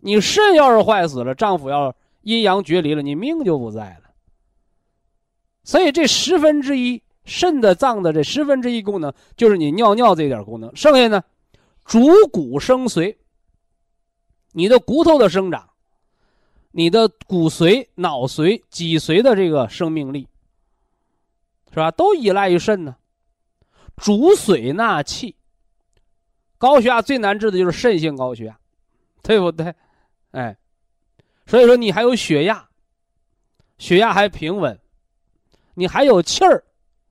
[0.01, 4.11] 你肾要是坏死了，丈夫要阴阳决离了，你命就不在了。
[5.65, 10.75] 所以这十分之一肾的脏的这十分之一功能，就是你尿尿这点功能。
[10.75, 11.23] 剩下呢，
[11.85, 12.01] 主
[12.33, 13.17] 骨生髓，
[14.53, 15.69] 你的骨头的生长。
[16.71, 20.29] 你的骨髓、脑髓、脊髓的这个生命力，
[21.71, 21.91] 是吧？
[21.91, 22.97] 都依赖于肾呢。
[23.97, 25.37] 主髓纳气。
[26.59, 28.59] 高血压最难治的就是肾性高血压，
[29.23, 29.75] 对不对？
[30.33, 30.55] 哎，
[31.47, 32.69] 所以说你还有血压，
[33.79, 34.79] 血压还平稳，
[35.73, 36.63] 你还有气儿，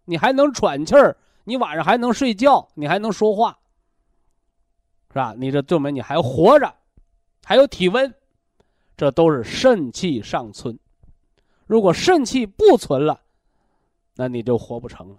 [0.05, 3.59] 你还能喘气儿，你晚上还能睡觉，你还能说话，
[5.09, 5.35] 是吧？
[5.37, 6.73] 你这证明你还活着，
[7.43, 8.13] 还有体温。
[8.97, 10.79] 这都是肾气尚存，
[11.65, 13.19] 如果肾气不存了，
[14.15, 15.17] 那你就活不成了。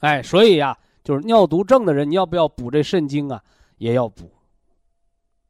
[0.00, 3.42] 哎，所以呀，就是尿毒症的人，你要不要补这肾精啊？
[3.78, 4.30] 也要补，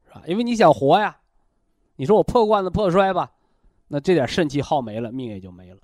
[0.06, 0.22] 是吧？
[0.24, 1.16] 因为你想活呀。
[1.96, 3.32] 你说我破罐子破摔吧，
[3.88, 5.80] 那这点肾气耗没了，命也就没了，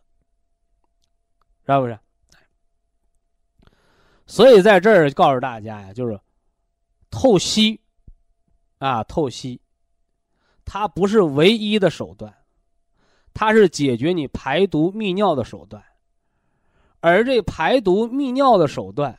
[1.74, 1.98] 是不是？
[4.26, 6.18] 所以在这儿告诉大家呀，就是
[7.10, 7.80] 透析
[8.78, 9.60] 啊，透析。
[10.64, 12.34] 它不是唯一的手段，
[13.32, 15.80] 它是解决你排毒泌尿的手段，
[16.98, 19.16] 而这排毒泌尿的手段，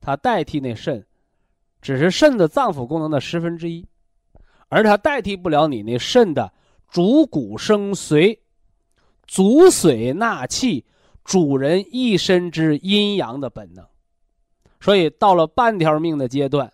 [0.00, 1.04] 它代替那肾，
[1.82, 3.84] 只是肾的脏腑功能的十分之一，
[4.68, 6.52] 而它代替不了你那肾的
[6.88, 8.38] 主骨生髓、
[9.26, 10.86] 主髓纳气、
[11.26, 13.84] 主人一身之阴阳的本能，
[14.80, 16.72] 所以到了半条命的阶段。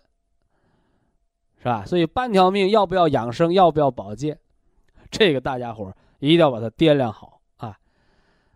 [1.57, 1.85] 是吧？
[1.85, 4.37] 所以半条命要不要养生，要不要保健，
[5.09, 7.77] 这个大家伙一定要把它掂量好啊。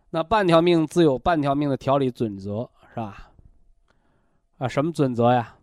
[0.09, 3.31] 那半条命自有半条命的调理准则，是吧？
[4.57, 5.55] 啊，什么准则呀？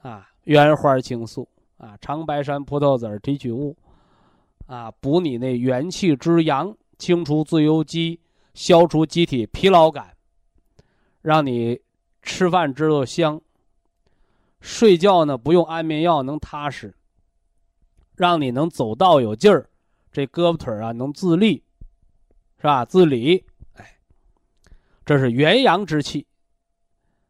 [0.00, 3.76] 啊，原花青素啊，长白山葡萄籽提取物
[4.66, 8.18] 啊，补你那元气之阳，清除自由基，
[8.54, 10.16] 消除机体疲劳感，
[11.20, 11.80] 让你
[12.22, 13.40] 吃饭知道香。
[14.60, 16.94] 睡觉呢不用安眠药能踏实，
[18.14, 19.68] 让你能走道有劲儿，
[20.12, 21.64] 这胳膊腿啊能自立，
[22.58, 22.84] 是吧？
[22.84, 23.96] 自理，哎，
[25.04, 26.26] 这是元阳之气，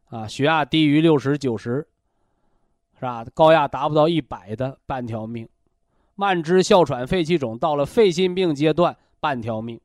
[0.09, 1.87] 啊，血压低于六十九十，
[2.99, 3.25] 是吧？
[3.33, 5.49] 高压达不到一百的半条命，
[6.13, 9.81] 慢支、哮喘、肺气肿到了肺心病阶段半条命，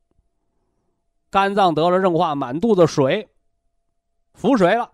[1.30, 3.28] 肝脏得了硬化，满肚子水，
[4.34, 4.90] 腹水了。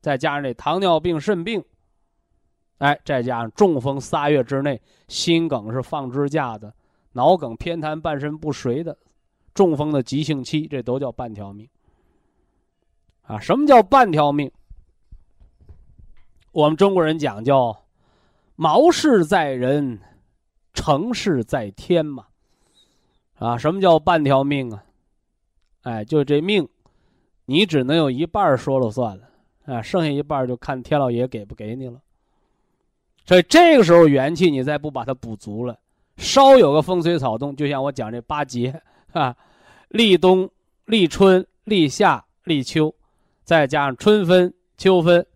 [0.00, 1.64] 再加上这糖尿病、肾病，
[2.78, 6.72] 哎，再加上中风仨月之内心梗是放支架的，
[7.12, 8.96] 脑梗偏瘫、半身不遂的，
[9.54, 11.68] 中风的急性期，这都叫半条命。
[13.22, 14.50] 啊，什么叫半条命？
[16.52, 17.84] 我们中国人讲叫
[18.56, 20.00] “毛事在人，
[20.72, 22.26] 成事在天”嘛。
[23.34, 24.82] 啊，什么叫半条命啊？
[25.88, 26.68] 哎，就这命，
[27.46, 29.24] 你只能有一半说了算了。
[29.64, 31.98] 啊，剩下一半就看天老爷给不给你了。
[33.24, 35.78] 所以这个时候元气你再不把它补足了，
[36.18, 39.34] 稍有个风吹草动，就像我讲这八节啊，
[39.88, 40.50] 立冬、
[40.84, 42.94] 立春、立夏、立秋，
[43.44, 45.26] 再加上春分、秋分、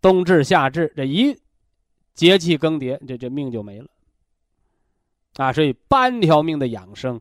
[0.00, 1.36] 冬至、夏至，这一
[2.14, 3.86] 节气更迭，这这命就没了。
[5.36, 7.20] 啊，所以半条命的养生，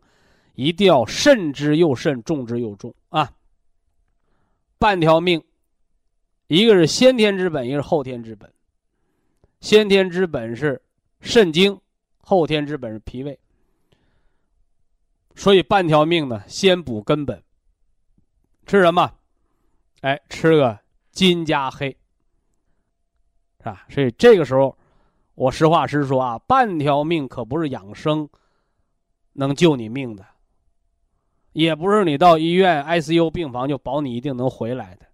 [0.53, 3.33] 一定要慎之又慎，重之又重啊。
[4.77, 5.43] 半条命。
[6.47, 8.51] 一个是先天之本，一个是后天之本。
[9.61, 10.81] 先天之本是
[11.21, 11.79] 肾经，
[12.19, 13.39] 后天之本是脾胃。
[15.35, 17.41] 所以半条命呢，先补根本。
[18.65, 19.11] 吃什么？
[20.01, 20.77] 哎，吃个
[21.11, 21.97] 金加黑，
[23.59, 23.85] 是吧？
[23.89, 24.77] 所以这个时候，
[25.33, 28.29] 我实话实说啊，半条命可不是养生
[29.31, 30.25] 能救你命的，
[31.53, 35.05] 也不是你到医院 ICU 病房就保你一定能回来的。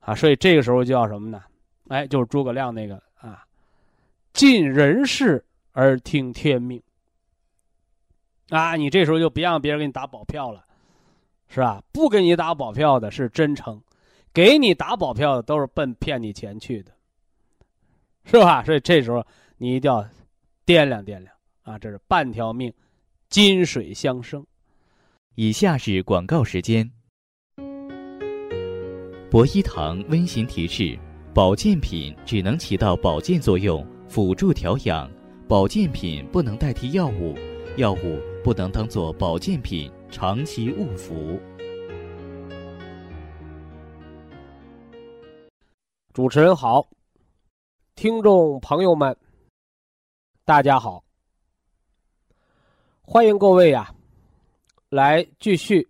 [0.00, 1.42] 啊，所以这个时候就要什么呢？
[1.88, 3.44] 哎，就是诸葛亮那个啊，
[4.32, 6.80] 尽人事而听天命。
[8.48, 10.64] 啊，你这时候就别让别人给你打保票了，
[11.48, 11.82] 是吧？
[11.92, 13.82] 不给你打保票的是真诚，
[14.32, 16.92] 给你打保票的都是奔骗你钱去的，
[18.24, 18.62] 是吧？
[18.62, 19.26] 所以这时候
[19.58, 20.04] 你一定要
[20.64, 21.26] 掂量掂量
[21.64, 22.72] 啊，这是半条命，
[23.28, 24.46] 金水相生。
[25.38, 26.90] 以下是广告时间。
[29.30, 30.98] 博一堂温馨提示：
[31.34, 35.06] 保健品只能起到保健作用，辅助调养；
[35.46, 37.34] 保健品不能代替药物，
[37.76, 38.18] 药物。
[38.42, 41.38] 不能当做保健品长期误服。
[46.14, 46.86] 主持人好，
[47.96, 49.16] 听众朋友们，
[50.44, 51.02] 大家好，
[53.02, 53.92] 欢迎各位呀，
[54.88, 55.88] 来继续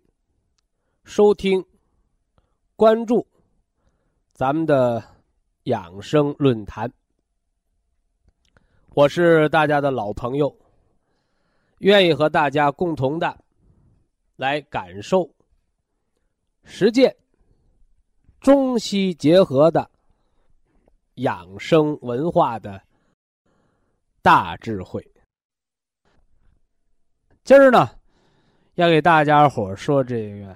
[1.03, 1.63] 收听、
[2.75, 3.27] 关注
[4.33, 5.03] 咱们的
[5.65, 6.91] 养生论坛。
[8.95, 10.67] 我是大家的老朋友。
[11.79, 13.37] 愿意和大家共同的
[14.35, 15.29] 来感受、
[16.63, 17.15] 实践
[18.41, 19.87] 中西结合的
[21.15, 22.81] 养生文化的
[24.23, 25.07] 大智慧。
[27.43, 27.87] 今儿呢，
[28.77, 30.55] 要给大家伙说这个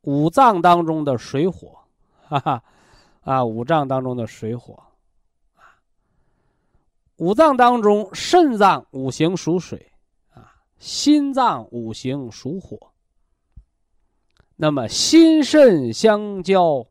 [0.00, 1.78] 五脏当中的水火，
[2.26, 2.64] 哈哈，
[3.20, 4.74] 啊，五脏当中的水火，
[5.54, 5.62] 啊，
[7.18, 9.92] 五脏当中肾脏五行属水
[10.32, 10.50] 啊。
[10.78, 12.76] 心脏五行属火，
[14.56, 16.84] 那么心肾相交，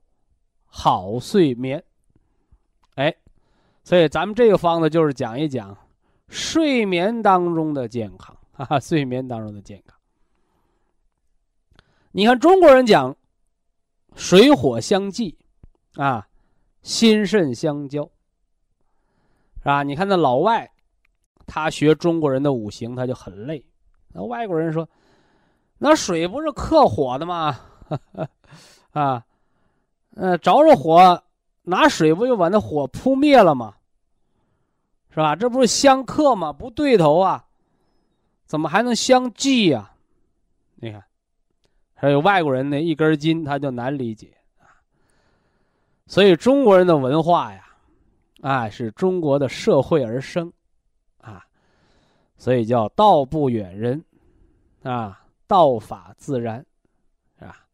[0.65, 1.83] 好睡眠。
[2.95, 3.13] 哎，
[3.83, 5.77] 所以咱们这个方子就是讲一讲
[6.29, 9.92] 睡眠当中的健康，哈哈，睡眠当中的健康。
[12.15, 13.15] 你看中国人讲
[14.15, 15.35] 水火相济，
[15.95, 16.27] 啊，
[16.83, 18.03] 心肾相交，
[19.57, 19.81] 是吧？
[19.81, 20.71] 你看那老外，
[21.47, 23.65] 他学中国人的五行，他就很累。
[24.09, 24.87] 那外国人说
[25.79, 27.59] ：“那水不是克火的吗？
[28.93, 29.25] 啊，
[30.15, 31.23] 呃，着着火，
[31.63, 33.73] 拿水不就把那火扑灭了吗？
[35.09, 35.35] 是吧？
[35.35, 36.53] 这不是相克吗？
[36.53, 37.47] 不对头啊！
[38.45, 39.95] 怎么还能相济呀？
[40.75, 41.03] 你看，
[42.03, 44.67] 还有外国人那一根筋，他就难理解啊。
[46.05, 47.65] 所以中国人的文化呀，
[48.41, 50.51] 啊，是中国的社会而生
[51.19, 51.45] 啊。”
[52.37, 54.03] 所以叫道不远人，
[54.81, 56.57] 啊，道法自然，
[57.39, 57.65] 是吧？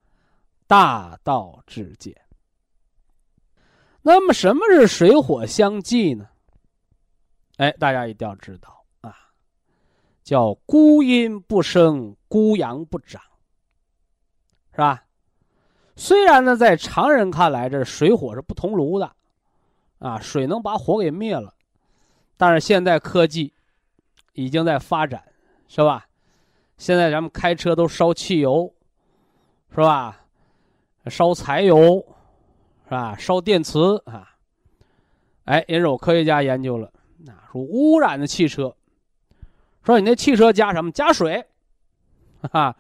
[0.68, 2.16] 大道至简。
[4.04, 6.30] 那么什么是水火相济呢？
[7.58, 9.16] 哎，大家一定要知道啊，
[10.22, 13.20] 叫孤阴不生，孤阳不长，
[14.80, 15.04] 是吧？
[15.98, 19.12] 虽然呢，在常人看来，这水火是不同炉的，
[20.00, 21.54] 啊，水能把火给灭了，
[22.38, 23.54] 但是现在科技。
[24.34, 25.22] 已经在发展，
[25.68, 26.08] 是吧？
[26.78, 28.74] 现在咱们开车都烧汽油，
[29.72, 30.18] 是吧？
[31.08, 31.98] 烧柴油，
[32.86, 33.18] 是吧？
[33.18, 34.32] 烧电池啊！
[35.44, 36.90] 哎，也有科学家研究了，
[37.28, 38.74] 啊，说污染的汽车，
[39.84, 40.90] 说你那汽车加什么？
[40.92, 41.46] 加水，
[42.42, 42.78] 哈哈，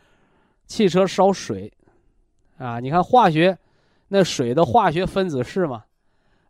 [0.66, 1.74] 汽车烧水，
[2.60, 3.58] 啊，你看化学，
[4.08, 5.86] 那水的化学分子式嘛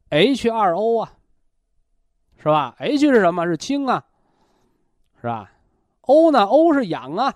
[0.09, 1.13] ，H2O 啊，
[2.37, 3.45] 是吧？H 是什么？
[3.45, 4.03] 是氢啊。
[5.21, 5.51] 是吧
[6.01, 7.33] ？O 呢？O 是氧啊。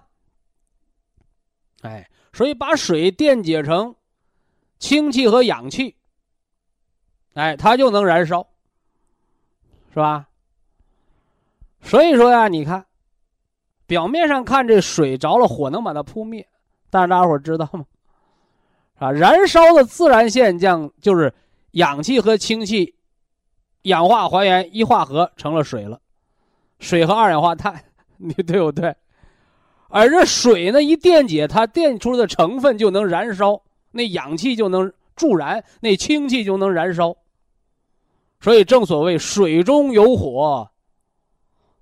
[1.81, 3.93] 哎，所以把水电解成
[4.79, 5.95] 氢气和氧气，
[7.33, 8.47] 哎，它就能燃烧，
[9.89, 10.27] 是吧？
[11.81, 12.85] 所以说呀，你看，
[13.85, 16.47] 表面上看这水着了火能把它扑灭，
[16.89, 17.85] 但是大家伙知道吗？
[19.03, 21.33] 啊，燃烧的自然现象就是
[21.71, 22.95] 氧气和氢气
[23.81, 25.99] 氧化还原一化合成了水了。
[26.79, 27.83] 水和二氧化碳，
[28.15, 28.95] 你对不对？
[29.89, 37.13] 而这水呢，一电解，它电出的成分就能燃烧，那氧气就能助燃，那氢气就能燃烧。
[38.39, 40.71] 所以正所谓水中有火，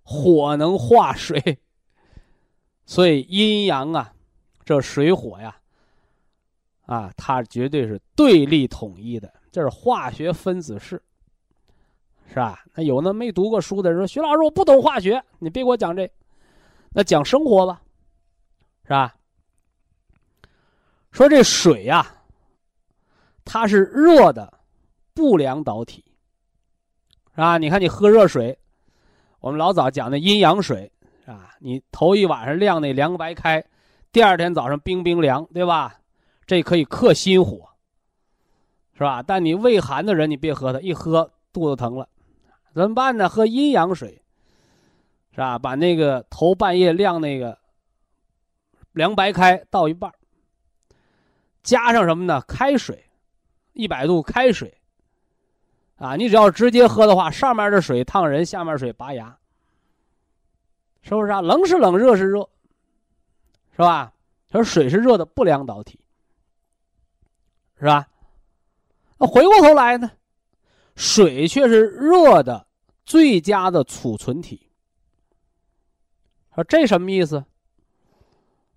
[0.02, 1.60] 火能化水。
[2.88, 4.12] 所以阴阳啊，
[4.66, 5.56] 这水火呀，
[6.92, 11.02] 啊，它绝对是对立统一的，这是化学分子式，
[12.28, 12.66] 是吧？
[12.74, 16.12] 那有那没读过书的人说：“徐老师，我不懂化学，你别给我讲这。”
[16.92, 17.82] 那讲生活吧，
[18.84, 19.16] 是吧？
[21.14, 22.06] 说这水呀，
[23.46, 24.54] 它是热的
[25.14, 26.04] 不良导体，
[27.34, 27.58] 是吧？
[27.58, 28.60] 你看你喝热水，
[29.40, 30.92] 我们老早讲的阴阳水，
[31.26, 33.64] 啊，你头一晚上晾那凉白开，
[34.12, 36.01] 第二天早上冰冰凉，对吧？
[36.52, 37.70] 这可以克心火，
[38.92, 39.24] 是吧？
[39.24, 42.10] 但你胃寒的人，你别喝它，一喝肚子疼了，
[42.74, 43.30] 怎么办呢？
[43.30, 44.22] 喝阴阳水，
[45.32, 45.58] 是吧？
[45.58, 47.58] 把那个头半夜晾那个
[48.92, 50.14] 凉白开倒一半，
[51.64, 52.42] 加上什么呢？
[52.46, 53.06] 开水，
[53.72, 54.78] 一百度开水，
[55.96, 59.38] 啊，你只要直接喝的话，上面的水烫人，下面水拔牙，
[61.02, 61.40] 是不是啊？
[61.40, 62.50] 冷是冷，热是热，
[63.72, 64.12] 是吧？
[64.52, 66.01] 说水是热的不良导体。
[67.82, 68.08] 是吧？
[69.18, 70.12] 那回过头来呢，
[70.96, 72.68] 水却是热的
[73.06, 74.70] 最佳的储存体。
[76.54, 77.44] 说这什么意思？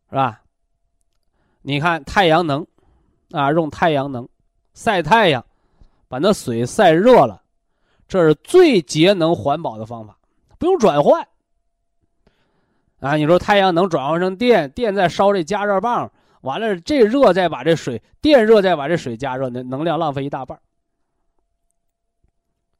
[0.09, 0.43] 是吧？
[1.61, 2.67] 你看太阳能，
[3.33, 4.27] 啊，用太阳能
[4.73, 5.45] 晒太阳，
[6.09, 7.43] 把那水晒热了，
[8.09, 10.19] 这是最节能环保的方法，
[10.59, 11.29] 不用转换。
[13.01, 16.11] 啊，你说太阳能转换成电，电再烧这加热棒。
[16.45, 20.61] 完了，这热再把这水电热再把这水加热，那能量浪费一大半，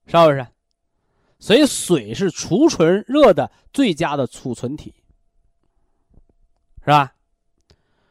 [0.07, 0.47] 是不是？
[1.39, 4.95] 所以水是储存热的最佳的储存体，
[6.81, 7.15] 是吧？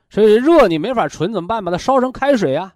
[0.09, 1.63] 所以热你没法存怎么办？
[1.63, 2.73] 把它烧成开水啊，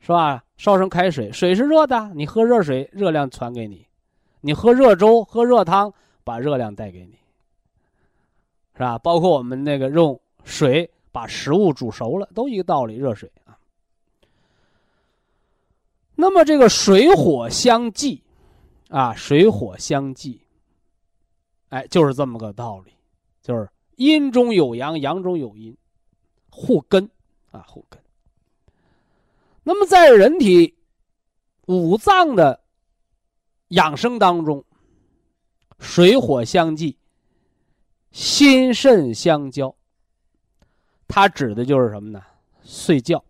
[0.00, 0.42] 是吧？
[0.56, 3.86] 烧成开水，水是热的，你喝热水，热量传给你；
[4.40, 5.94] 你喝热粥、喝热汤，
[6.24, 7.20] 把热量带给你，
[8.74, 8.98] 是吧？
[8.98, 10.90] 包括我们那个用水。
[11.12, 13.58] 把食物煮熟了，都一个道理，热水啊。
[16.14, 18.22] 那么这个水火相济，
[18.88, 20.40] 啊，水火相济，
[21.68, 22.92] 哎，就是这么个道理，
[23.42, 25.76] 就是阴中有阳，阳中有阴，
[26.50, 27.08] 互根
[27.50, 28.00] 啊，互根。
[29.62, 30.74] 那么在人体
[31.66, 32.60] 五脏的
[33.68, 34.64] 养生当中，
[35.78, 36.96] 水火相济，
[38.10, 39.74] 心肾相交。
[41.14, 42.24] 它指的就是什么呢？
[42.64, 43.22] 睡觉，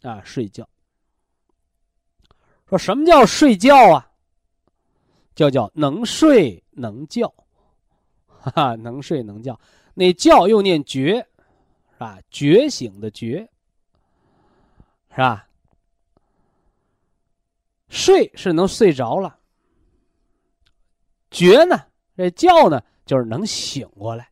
[0.00, 0.66] 啊，睡觉。
[2.66, 4.10] 说什么叫睡觉啊？
[5.34, 7.28] 叫叫能睡能觉，
[8.26, 9.60] 哈哈，能睡能觉。
[9.92, 11.16] 那觉又念觉，
[11.92, 12.18] 是吧？
[12.30, 13.46] 觉醒的觉，
[15.10, 15.46] 是吧？
[17.90, 19.38] 睡是能睡着了，
[21.30, 21.84] 觉呢？
[22.16, 24.29] 这觉呢，就是能醒过来。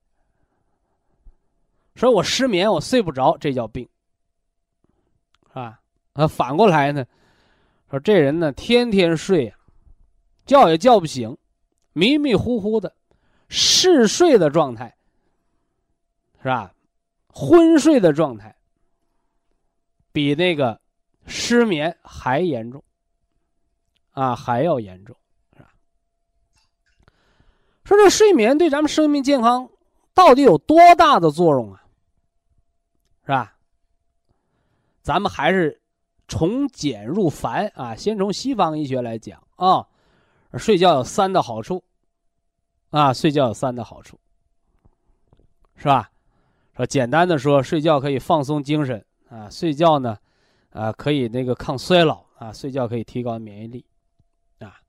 [1.99, 3.88] 说我失眠，我睡不着，这叫病，
[5.49, 5.80] 是吧？
[6.12, 7.05] 啊，反过来呢，
[7.90, 9.53] 说这人呢，天天睡，
[10.46, 11.36] 叫也叫不醒，
[11.94, 12.94] 迷迷糊糊的，
[13.49, 14.96] 嗜睡的状态，
[16.40, 16.72] 是吧？
[17.30, 18.55] 昏睡的状态，
[20.12, 20.80] 比那个
[21.26, 22.80] 失眠还严重，
[24.12, 25.16] 啊，还要严重，
[25.57, 25.70] 是吧？
[27.82, 29.68] 说这睡眠对咱们生命健康
[30.14, 31.82] 到底有多大的作用啊？
[33.29, 33.55] 是吧？
[35.03, 35.83] 咱们还是
[36.29, 39.87] 从简入繁啊，先从西方医学来讲啊，
[40.55, 41.85] 睡觉有三的好处
[42.89, 44.18] 啊，睡觉有三的好处，
[45.76, 46.11] 是吧？
[46.74, 50.16] 说简单的说，睡觉可以放松精神啊，睡觉呢，
[50.70, 53.85] 啊可以那个抗衰老啊，睡觉可以提高免疫力
[54.61, 54.81] 啊。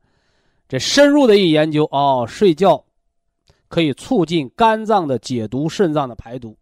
[0.69, 2.85] 这深入的一研究哦，睡觉
[3.67, 6.57] 可以促进肝脏的解毒，肾脏的排毒。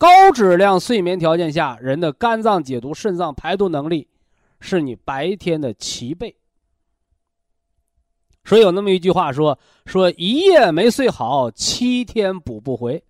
[0.00, 4.08] 高质量睡眠条件下，人的肝脏解毒、肾脏排毒能力，
[4.58, 6.34] 是你白天的七倍。
[8.42, 13.04] 所以有那么一句话说：“说一夜没睡好，七天补不回。”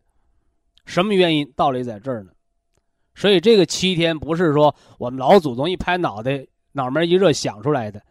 [0.85, 1.49] 什么原因？
[1.55, 2.33] 道理在这儿呢。
[3.15, 8.03] 所以这个七天不是说我们老祖宗一拍脑袋、脑门一热想出来的，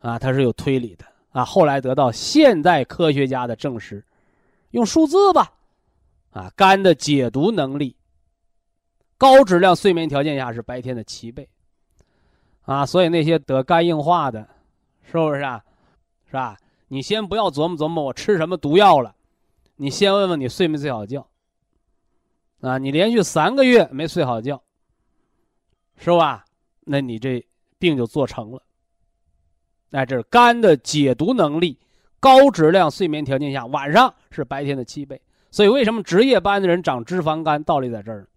[0.00, 1.44] 啊，它是有推理的啊。
[1.44, 4.04] 后来得到现代科学家的证实，
[4.72, 5.52] 用数字吧。
[6.30, 7.96] 啊，肝的解毒能力，
[9.16, 11.48] 高质量睡眠条件下是白天的七倍，
[12.62, 14.48] 啊，所以那些得肝硬化的，
[15.04, 15.64] 是不是啊？
[16.26, 16.56] 是吧？
[16.88, 19.14] 你先不要琢磨琢磨我吃什么毒药了，
[19.76, 21.26] 你先问问你睡没睡好觉。
[22.60, 24.62] 啊，你连续三个月没睡好觉，
[25.96, 26.44] 是吧？
[26.80, 27.44] 那你这
[27.78, 28.62] 病就做成了。
[29.92, 31.78] 哎，这是肝的解毒能力，
[32.20, 35.20] 高质量睡眠条件下晚上是白天的七倍。
[35.50, 37.62] 所以，为什么值夜班的人长脂肪肝？
[37.64, 38.28] 道理在这儿。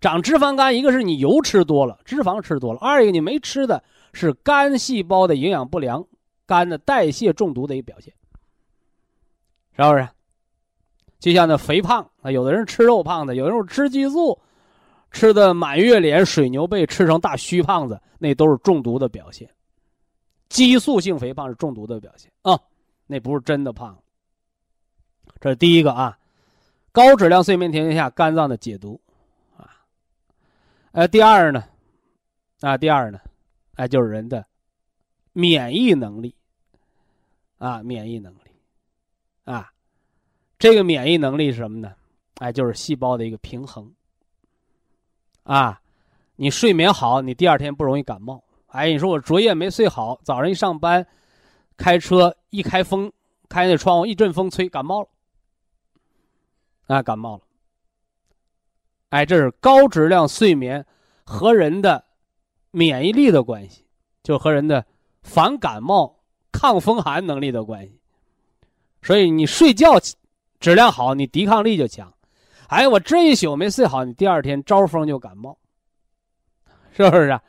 [0.00, 3.82] 长脂肪肝，一个是你油吃多了，脂肪吃多了；二一个你没吃的，
[4.12, 6.06] 是肝细胞的营养不良、
[6.46, 8.14] 肝的代谢中毒的一个表现，
[9.76, 10.08] 是不是？
[11.18, 14.38] 就像那肥胖啊，有的人吃肉胖的，有的人吃激素，
[15.10, 19.50] 吃的满月脸、水牛背，吃成大虚胖子，那都是中毒的表现。
[20.48, 22.56] 激素性肥胖是中毒的表现啊，
[23.08, 23.98] 那不是真的胖。
[25.40, 26.18] 这是第一个啊，
[26.92, 29.00] 高质量睡眠条件下肝脏的解毒
[29.56, 29.70] 啊。
[30.92, 31.64] 呃，第二呢，
[32.60, 33.20] 啊，第二呢，
[33.76, 34.44] 哎，就是人的
[35.32, 36.34] 免疫能力
[37.58, 38.50] 啊，免疫能力
[39.44, 39.70] 啊。
[40.58, 41.94] 这个免疫能力是什么呢？
[42.38, 43.92] 哎，就是细胞的一个平衡。
[45.44, 45.80] 啊，
[46.34, 48.42] 你睡眠好，你第二天不容易感冒。
[48.66, 51.06] 哎，你说我昨夜没睡好，早上一上班，
[51.76, 53.10] 开车一开风，
[53.48, 55.08] 开那窗户一阵风吹，感冒了。
[56.88, 57.42] 啊，感冒了。
[59.10, 60.84] 哎，这是高质量睡眠
[61.24, 62.04] 和人的
[62.72, 63.86] 免疫力的关系，
[64.22, 64.84] 就和人的
[65.22, 66.18] 防感冒、
[66.50, 68.00] 抗风寒能力的关系。
[69.00, 69.94] 所以你睡觉。
[70.60, 72.12] 质量好，你抵抗力就强。
[72.66, 75.56] 哎，我这一宿没睡好，你第二天招风就感冒，
[76.90, 77.40] 是不是啊？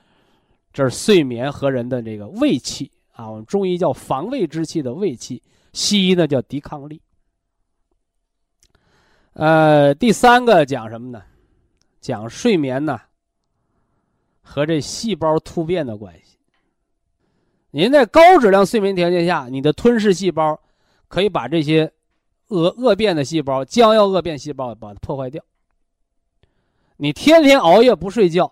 [0.71, 5.41] 这是睡眠和人的这个胃气啊，我们中医叫防卫之气的胃气，
[5.73, 7.01] 西医呢叫抵抗力。
[9.39, 11.23] 呃，第三个讲什么呢？
[12.01, 12.99] 讲睡眠呢
[14.41, 16.37] 和这细胞突变的关系。
[17.71, 20.59] 您在高质量睡眠条件下，你的吞噬细胞
[21.07, 21.89] 可以把这些。
[22.49, 25.41] 恶恶变的细胞，将要恶变细胞，把它破坏掉。
[26.97, 28.51] 你天天熬夜不睡觉，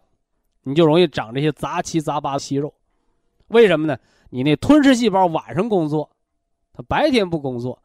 [0.62, 2.72] 你就容易长这些杂七杂八的息肉。
[3.48, 3.98] 为什么呢？
[4.30, 6.08] 你那吞噬细胞晚上工作，
[6.74, 7.82] 它白天不工作。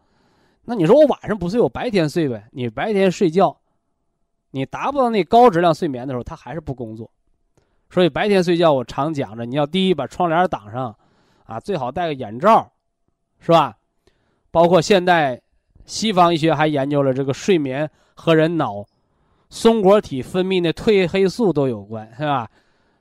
[0.64, 2.48] 那你说我晚上不睡，我白天睡呗？
[2.52, 3.56] 你白天睡觉，
[4.50, 7.10] 你达不到那高质量睡眠的时候，它还是不工作。
[7.90, 10.96] 所以白天睡觉，我常讲着，你要第一把窗帘挡上，
[11.44, 12.72] 啊，最好戴个眼罩，
[13.40, 13.76] 是吧？
[14.50, 15.40] 包括现代。
[15.84, 18.86] 西方医学还研究了这个睡眠和人脑
[19.50, 22.48] 松果体分泌的褪黑素都有关，是吧？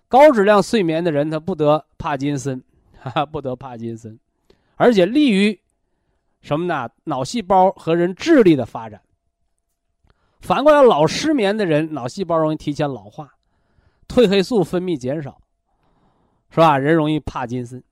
[0.07, 2.61] 高质量睡眠的人他不得帕金森，
[2.99, 4.19] 哈哈，不得帕金森，
[4.77, 5.57] 而且利于
[6.41, 6.89] 什么呢？
[7.03, 9.01] 脑细胞和人智力的发展。
[10.41, 13.31] 反过来，老失眠的人脑细胞容易提前老化，
[14.07, 15.39] 褪黑素分泌减少，
[16.49, 16.79] 是吧？
[16.79, 17.83] 人容易帕金森，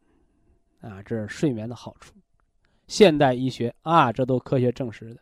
[0.81, 2.13] 啊，这是睡眠的好处。
[2.87, 5.21] 现代医学啊，这都科学证实的。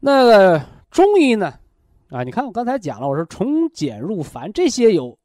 [0.00, 0.60] 那个
[0.90, 1.54] 中医呢？
[2.10, 5.16] 啊，你看我刚才讲了，我说从简入繁，这些有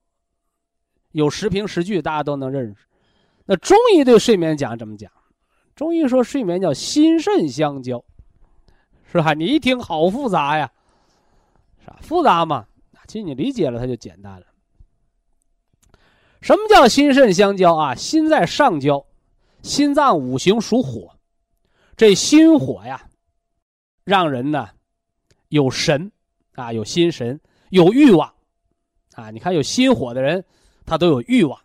[1.14, 2.86] 有实凭实据，大家都能认识。
[3.46, 5.12] 那中医对睡眠讲怎么讲？
[5.76, 8.04] 中医说睡眠叫心肾相交，
[9.12, 9.34] 是吧？
[9.34, 10.72] 你一听好复杂呀，
[11.82, 12.00] 是吧？
[12.02, 12.68] 复杂嘛？
[13.08, 14.46] 其实你理解了，它就简单了。
[16.42, 17.96] 什么叫心肾相交啊？
[17.96, 19.06] 心在上焦。
[19.62, 21.16] 心脏五行属火，
[21.96, 23.08] 这心火呀，
[24.04, 24.68] 让人呢
[25.48, 26.12] 有神
[26.56, 28.34] 啊，有心神，有欲望
[29.14, 29.32] 啊。
[29.32, 30.44] 你看有心火的人，
[30.86, 31.58] 他都有欲望，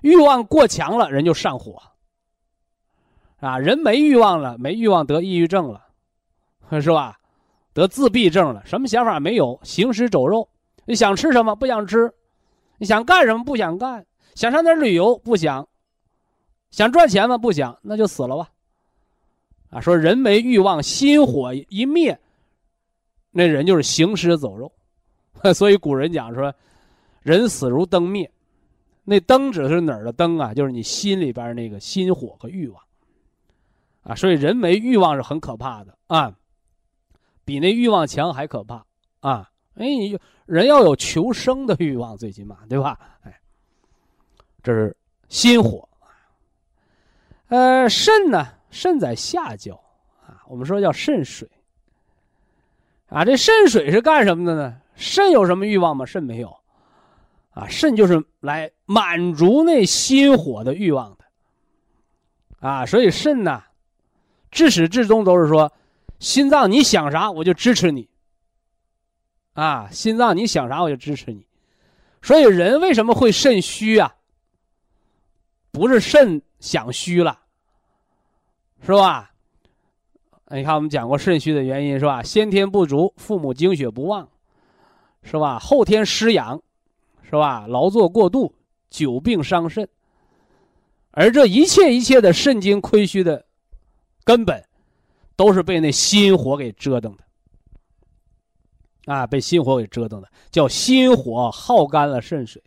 [0.00, 1.82] 欲望过强了，人就上火
[3.40, 3.58] 啊。
[3.58, 5.84] 人没欲望了，没欲望得抑郁症了，
[6.80, 7.18] 是吧？
[7.72, 9.58] 得自闭症了，什么想法没有？
[9.62, 10.48] 行尸走肉。
[10.84, 12.12] 你想吃什么不想吃？
[12.78, 14.04] 你想干什么不想干？
[14.34, 15.66] 想上哪旅游不想？
[16.70, 17.36] 想赚钱吗？
[17.36, 18.48] 不想，那就死了吧。
[19.70, 22.18] 啊，说人没欲望，心火一灭，
[23.30, 24.72] 那人就是行尸走肉。
[25.54, 26.52] 所以古人讲说，
[27.22, 28.28] 人死如灯灭。
[29.04, 30.52] 那灯指的是哪儿的灯啊？
[30.52, 32.82] 就是你心里边那个心火和欲望。
[34.02, 36.34] 啊，所以人没欲望是很可怕的啊，
[37.44, 38.84] 比那欲望强还可怕
[39.20, 39.50] 啊。
[39.74, 42.98] 哎，你人要有求生的欲望，最起码对吧？
[43.22, 43.40] 哎，
[44.62, 44.96] 这是
[45.28, 45.88] 心火。
[47.48, 48.46] 呃，肾呢？
[48.70, 49.74] 肾在下焦
[50.24, 51.48] 啊，我们说叫肾水。
[53.08, 54.80] 啊，这肾水是干什么的呢？
[54.94, 56.06] 肾有什么欲望吗？
[56.06, 56.56] 肾没有，
[57.50, 61.24] 啊，肾就是来满足那心火的欲望的。
[62.60, 63.62] 啊，所以肾呢，
[64.50, 65.72] 至始至终都是说，
[66.18, 68.08] 心脏你想啥我就支持你。
[69.54, 71.46] 啊，心脏你想啥我就支持你。
[72.22, 74.14] 所以人为什么会肾虚啊？
[75.70, 77.38] 不是肾想虚了。
[78.82, 79.30] 是吧？
[80.50, 82.22] 你看，我们讲过肾虚的原因是吧？
[82.22, 84.28] 先天不足，父母精血不旺，
[85.22, 85.58] 是吧？
[85.58, 86.60] 后天失养，
[87.22, 87.66] 是吧？
[87.68, 88.54] 劳作过度，
[88.88, 89.88] 久病伤肾。
[91.10, 93.44] 而这一切一切的肾精亏虚的
[94.30, 94.64] 根本，
[95.34, 97.24] 都是被那心火给折腾的。
[99.12, 102.62] 啊，被心火给折腾的，叫心火耗干了肾水。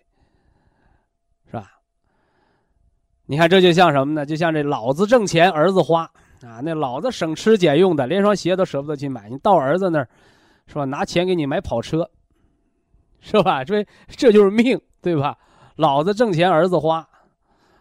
[1.45, 1.72] 是吧
[3.26, 4.26] 你看，这就像什么呢？
[4.26, 6.01] 就像这老子挣钱，儿子花
[6.41, 6.59] 啊。
[6.61, 10.09] 那老子省吃俭用的，连双鞋都舍不得去买，你到儿子那儿，
[10.68, 10.84] 是吧？
[10.84, 12.09] 拿钱给你买跑车，
[13.22, 13.64] 是吧？
[13.64, 15.38] 这这就是命，对吧？
[15.78, 17.01] 老子挣钱，儿子花；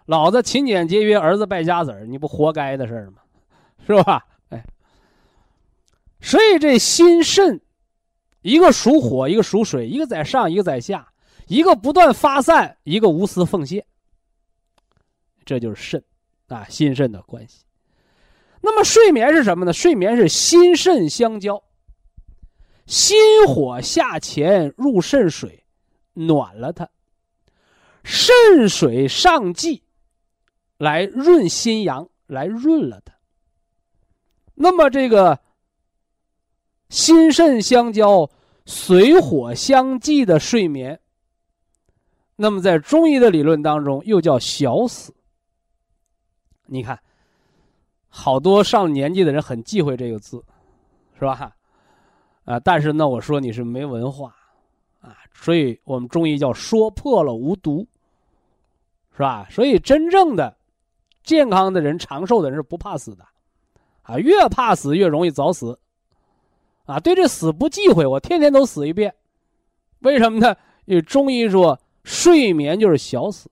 [0.06, 2.06] 老子勤俭节约，儿子败家子儿。
[2.06, 3.21] 你不活该的事儿吗？
[3.86, 4.24] 是吧？
[4.50, 4.64] 哎，
[6.20, 7.60] 所以这心肾，
[8.42, 11.12] 一个属火，一个属水，一个在上，一个在下，
[11.46, 13.84] 一个不断发散，一个无私奉献。
[15.44, 16.04] 这就是肾，
[16.46, 17.64] 啊，心肾的关系。
[18.60, 19.72] 那么睡眠是什么呢？
[19.72, 21.60] 睡眠是心肾相交，
[22.86, 23.18] 心
[23.48, 25.64] 火下潜入肾水，
[26.12, 26.86] 暖了它；
[28.04, 29.82] 肾水上济，
[30.78, 33.11] 来润心阳，来润了它。
[34.62, 35.36] 那么这个
[36.88, 38.30] 心肾相交、
[38.64, 41.00] 水火相济的睡眠，
[42.36, 45.12] 那么在中医的理论当中又叫小死。
[46.66, 46.96] 你看，
[48.08, 50.40] 好多上年纪的人很忌讳这个字，
[51.18, 51.52] 是吧？
[52.44, 54.32] 啊，但是呢，我说你是没文化，
[55.00, 57.84] 啊，所以我们中医叫说破了无毒，
[59.16, 59.44] 是吧？
[59.50, 60.56] 所以真正的
[61.24, 63.26] 健康的人、长寿的人是不怕死的，
[64.02, 65.78] 啊，越怕死越容易早死，
[66.84, 69.14] 啊，对这死不忌讳，我天天都死一遍，
[70.00, 70.56] 为什么呢？
[70.84, 73.50] 因为中医说睡眠就是小死。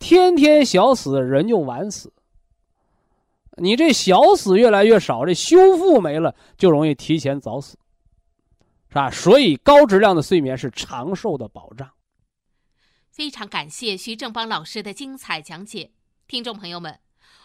[0.00, 2.12] 天天小死，人就晚死。
[3.56, 7.78] 你这小死越来越少，这修复没了，就容易提前早死，
[8.88, 9.08] 是吧？
[9.10, 11.88] 所以高质量的睡眠是长寿的保障。
[13.10, 15.92] 非常感谢徐正邦老师的精彩讲解，
[16.26, 16.98] 听众朋友们，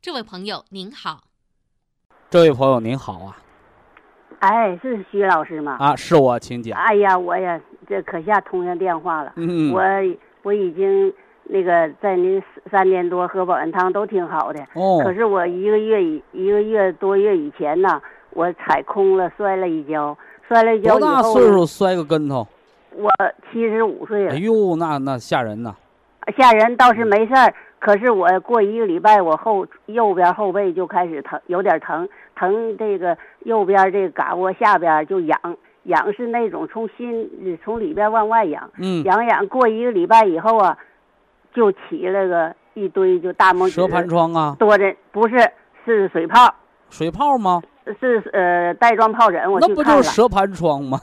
[0.00, 1.22] 这位朋友您好，
[2.30, 3.36] 这位朋友您好啊，
[4.38, 5.76] 哎，是徐老师吗？
[5.80, 6.78] 啊，是我，请讲。
[6.78, 9.82] 哎呀，我呀，这可下通上电话了，嗯，我。
[10.44, 12.40] 我已经那个在您
[12.70, 22.46] 三年多喝保元汤都挺好的，哦，可是我一个月以一个月多月以前呢，我踩空了，摔了一跤，摔了一跤多大岁数摔个跟头？
[22.92, 23.10] 我
[23.50, 24.32] 七十五岁了。
[24.32, 25.74] 哎呦，那那吓人呐！
[26.36, 35.38] 吓人倒是没事儿，可是我过一个礼拜，我后右边后背就开始疼，有点疼，疼这个右边这个嘎窝下边就痒。
[35.84, 40.76] 痒是那种从心从里边往外痒，嗯，痒痒过一个礼拜以后啊，
[41.54, 45.50] 就起了个一堆就大拇指蛇盘疮啊，多的不是
[45.86, 46.54] 是水泡，
[46.90, 47.62] 水泡吗？
[47.98, 50.98] 是呃带状疱疹，我那不就是蛇盘疮吗？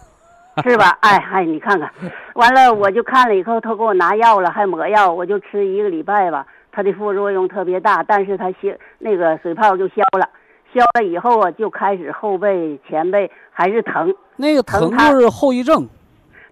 [0.64, 0.96] 是吧？
[1.02, 1.92] 哎嗨，你看看，
[2.36, 6.46] 完了我就看了以后，他给我拿药了，还抹药，我就吃一个礼拜吧，
[6.76, 10.30] 它的副作用特别大，但是它消那个水泡就消了。
[10.74, 14.14] 消了以后啊，就开始后背、前背还是疼。
[14.36, 15.88] 那个疼就是后遗症。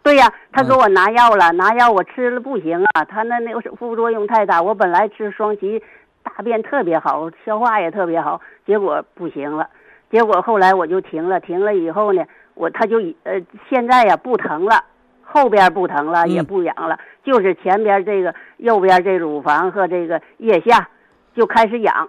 [0.01, 4.61] 对呀，他给我拿药了，拿药我吃了不行啊，他那那个副作用太大。
[4.61, 5.83] 我本来吃双歧，
[6.23, 9.67] 大便特别好，消化也特别好，结果不行了。
[10.09, 14.85] 结果后来我就停了，停了以后呢，我他就呃现在呀不疼了，
[15.33, 20.87] 后边不疼了，也不痒了，就是前边这个右边这乳房和这个腋下
[21.35, 22.07] 就开始痒。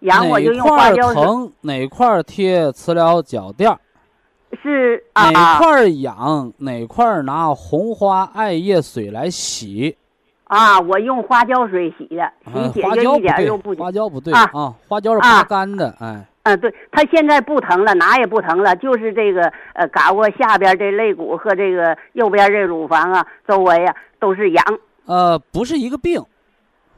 [0.00, 3.74] 痒我就用花椒疼哪块贴磁疗脚垫
[4.62, 9.96] 是哪块痒哪块拿红花艾叶水来洗。
[10.44, 16.26] 啊，我用花椒水洗的，洗解决一点都不花椒不对啊，花椒是拔干的，哎。
[16.44, 24.64] 嗯，对，他现在不疼了，哪也不疼了，就是这个呃，嘎窝下边这肋骨和这个右边这乳房啊，周围啊都是痒。
[25.06, 26.22] 呃，不是一个病。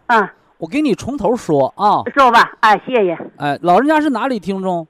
[0.06, 0.32] 啊。
[0.58, 3.18] 我给你从头说啊，说吧，哎，谢谢。
[3.36, 4.86] 哎，老人家是哪里听众？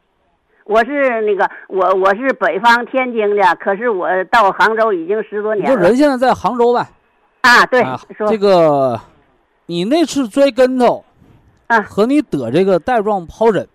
[0.66, 5.74] 我是那个，我我是北方天津的，可是我到杭州已经十多年了。
[5.74, 6.86] 就人现在在杭州呗？
[7.40, 7.82] 啊，对。
[8.16, 9.00] 说这个，
[9.66, 11.04] 你那次摔跟头，
[11.66, 13.68] 啊，和你得这个带状疱疹，嗯，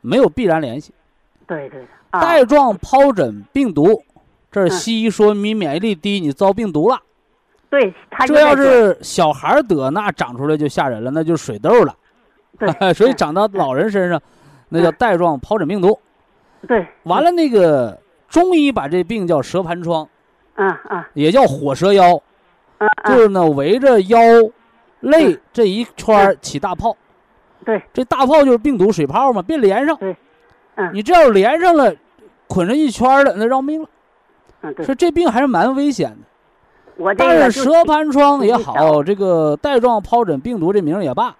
[0.00, 0.92] 没有必然联系。
[1.46, 1.84] 对对。
[2.10, 4.02] 带状疱疹病毒，
[4.50, 7.00] 这是西医说你免疫力低，你遭病毒了。
[7.68, 7.94] 对，
[8.26, 11.94] 这要是小孩得，那长出来就吓人了，那就是水痘了。
[12.58, 14.20] 对， 所以长到老人身上，
[14.70, 15.96] 那叫带状疱疹病毒。
[16.66, 17.96] 对，完了那个
[18.28, 20.08] 中医把这病叫蛇盘疮。
[20.56, 22.20] 啊啊，也叫火蛇腰。
[22.78, 24.18] 嗯就是呢围着腰，
[25.00, 26.96] 肋这一圈儿起大泡，
[27.64, 29.96] 对，这大泡就是病毒水泡嘛，别连上。
[29.96, 30.16] 对
[30.76, 31.94] 嗯你这要连上了，
[32.46, 33.88] 捆上一圈了，那要命了。
[34.62, 36.16] 嗯，对，说这病还是蛮危险的。
[36.96, 41.34] 我这但是蛇盘疮也好，这个带状疱疹病毒这名也罢，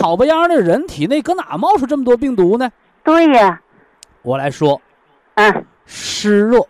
[0.00, 2.70] 好不样的人体内搁哪冒出这么多病毒呢？
[3.04, 3.60] 对呀，
[4.22, 4.80] 我来说，
[5.34, 6.60] 嗯湿热。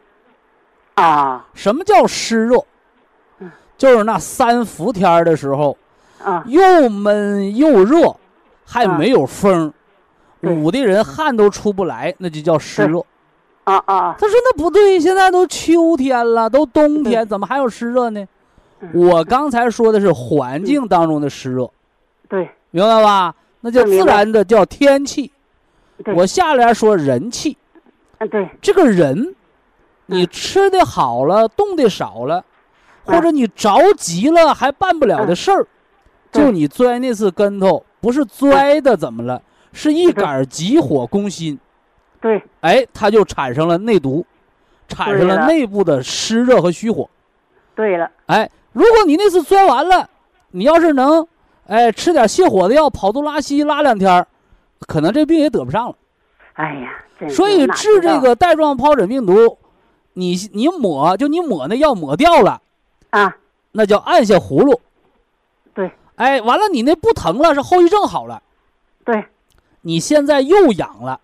[0.94, 2.58] 啊什么叫湿热
[3.38, 3.50] 嗯？
[3.78, 5.76] 就是那三伏天儿的时候，
[6.22, 8.14] 啊又闷又热，
[8.72, 8.96] 还啊。
[8.96, 9.72] 没有风，
[10.40, 10.50] 对。
[10.50, 13.04] 捂的人汗都出不来，那就叫湿热。
[13.64, 18.26] 啊啊，他说那不对，现在都秋天了，都冬天，怎么还有湿热呢？
[18.80, 18.90] 嗯。
[18.94, 21.70] 我刚才说的是环境当中的湿热，
[22.28, 22.48] 对。
[22.70, 23.34] 明白吧？
[23.60, 25.30] 那叫自然的，叫天气。
[26.02, 27.56] 对，我下联说人气，
[28.18, 28.48] 嗯对。
[28.60, 29.34] 这个人，
[30.06, 30.28] 你嗯。
[30.28, 32.44] 吃的好了，动的少了，
[33.04, 33.14] 嗯。
[33.14, 35.66] 或者你着急了还办不了的事儿，
[36.32, 39.40] 就你摔那次跟头，不是摔的怎么了，
[39.72, 41.56] 是一杆急火攻心，
[42.20, 42.42] 对。
[42.60, 44.26] 哎，它就产生了内毒，
[44.88, 47.08] 产生了内部的湿热和虚火。
[47.76, 50.10] 对了，哎，如果你那次摔完了，
[50.50, 51.26] 你要是能，
[51.68, 54.26] 哎，吃点泻火的药，跑肚拉稀拉两天儿，
[54.80, 55.94] 可能这病也得不上了。
[56.54, 59.56] 哎呀，所以治这个带状疱疹病毒，
[60.14, 62.60] 你你抹就你抹那药抹掉了，
[63.10, 63.36] 啊，
[63.70, 64.80] 那叫按下葫芦。
[66.22, 68.42] 对哎，完了你那不疼了，是后遗症好了，
[69.04, 69.24] 对，
[69.80, 71.20] 你现在又痒了，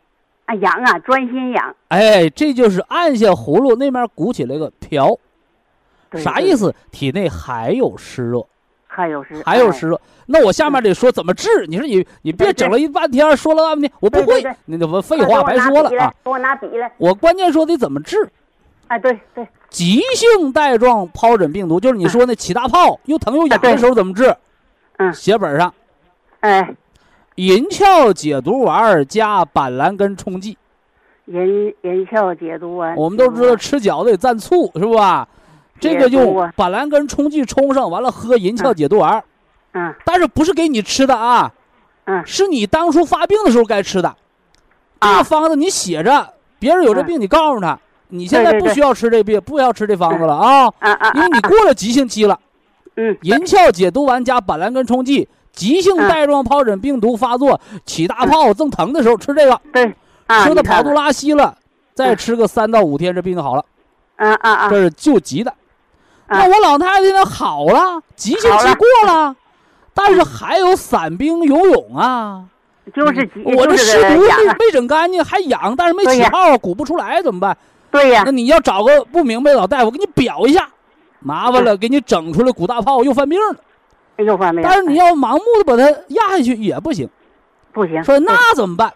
[0.47, 5.17] 啊痒啊，专心痒，哎，这就是按下葫芦那面鼓起来个瓢，
[6.15, 6.75] 啥意思？
[6.91, 8.45] 体内还有湿热，
[8.87, 10.01] 还有是哎还有湿热。
[10.27, 11.67] 那我下面得说怎么治？
[11.69, 14.45] 你说你你别整了一半天，说了半天我不会。
[14.67, 16.13] 那就废话白说了啊！
[16.25, 18.29] 给我拿笔来，我关键说得怎么治。
[18.89, 24.35] 哎，对对，急性带状疱疹病毒，就是你说那起大泡又疼又痒的时候怎么治？
[24.99, 25.13] 嗯。
[25.13, 25.73] 写本上。
[26.41, 26.73] 哎，
[27.35, 30.57] 银翘解毒丸加板蓝根冲剂。
[31.27, 35.27] 银银翘解毒丸，我们都知道吃饺子得蘸醋是吧？
[35.81, 36.53] 这个用解毒啊。
[36.57, 38.75] 板蓝根冲剂冲上，完了喝银翘嗯。
[38.75, 39.23] 解毒丸，
[39.73, 39.95] 嗯。
[40.05, 41.53] 但是不是给你吃的啊？
[42.05, 42.23] 嗯。
[42.25, 44.17] 是你当初发病的时候该吃的。
[45.01, 47.07] 这个啊，方子你写着，别人有这嗯。
[47.07, 47.79] 病你告诉他，
[48.09, 50.73] 你现在不需要吃这病，不要吃这方子了啊，
[51.15, 51.49] 因为你啊。
[51.49, 52.41] 过了急性期了。
[52.99, 53.17] 嗯。
[53.23, 56.09] 银翘解毒丸加板蓝根冲剂，急性嗯。
[56.09, 59.95] 带状疱疹病毒发作、起大泡、正疼的时候吃这个，对，
[60.27, 61.57] 啊，吃的跑肚拉稀了，
[61.95, 63.65] 再吃个三到五天，这病就好了。
[64.17, 65.51] 看，啊啊啊，这是救急的。
[66.27, 66.39] 啊。
[66.39, 67.25] 那我老太太呢？
[67.25, 69.35] 好了，急性期过了，
[69.95, 72.45] 但是还有散兵游泳啊。
[72.95, 77.57] 就是急，我这湿毒没没整干净，还痒，但是没起泡，鼓不出来，怎么办？
[77.91, 78.23] 对呀。
[78.25, 80.67] 那，你要找个不明白的老大夫给你表一下，
[81.21, 83.57] 麻烦了，给你整出来鼓大泡又犯病了。
[84.25, 87.09] 又，犯病，但是你要盲目的把它压下去也不行。
[87.73, 88.93] 不行，说那怎么办？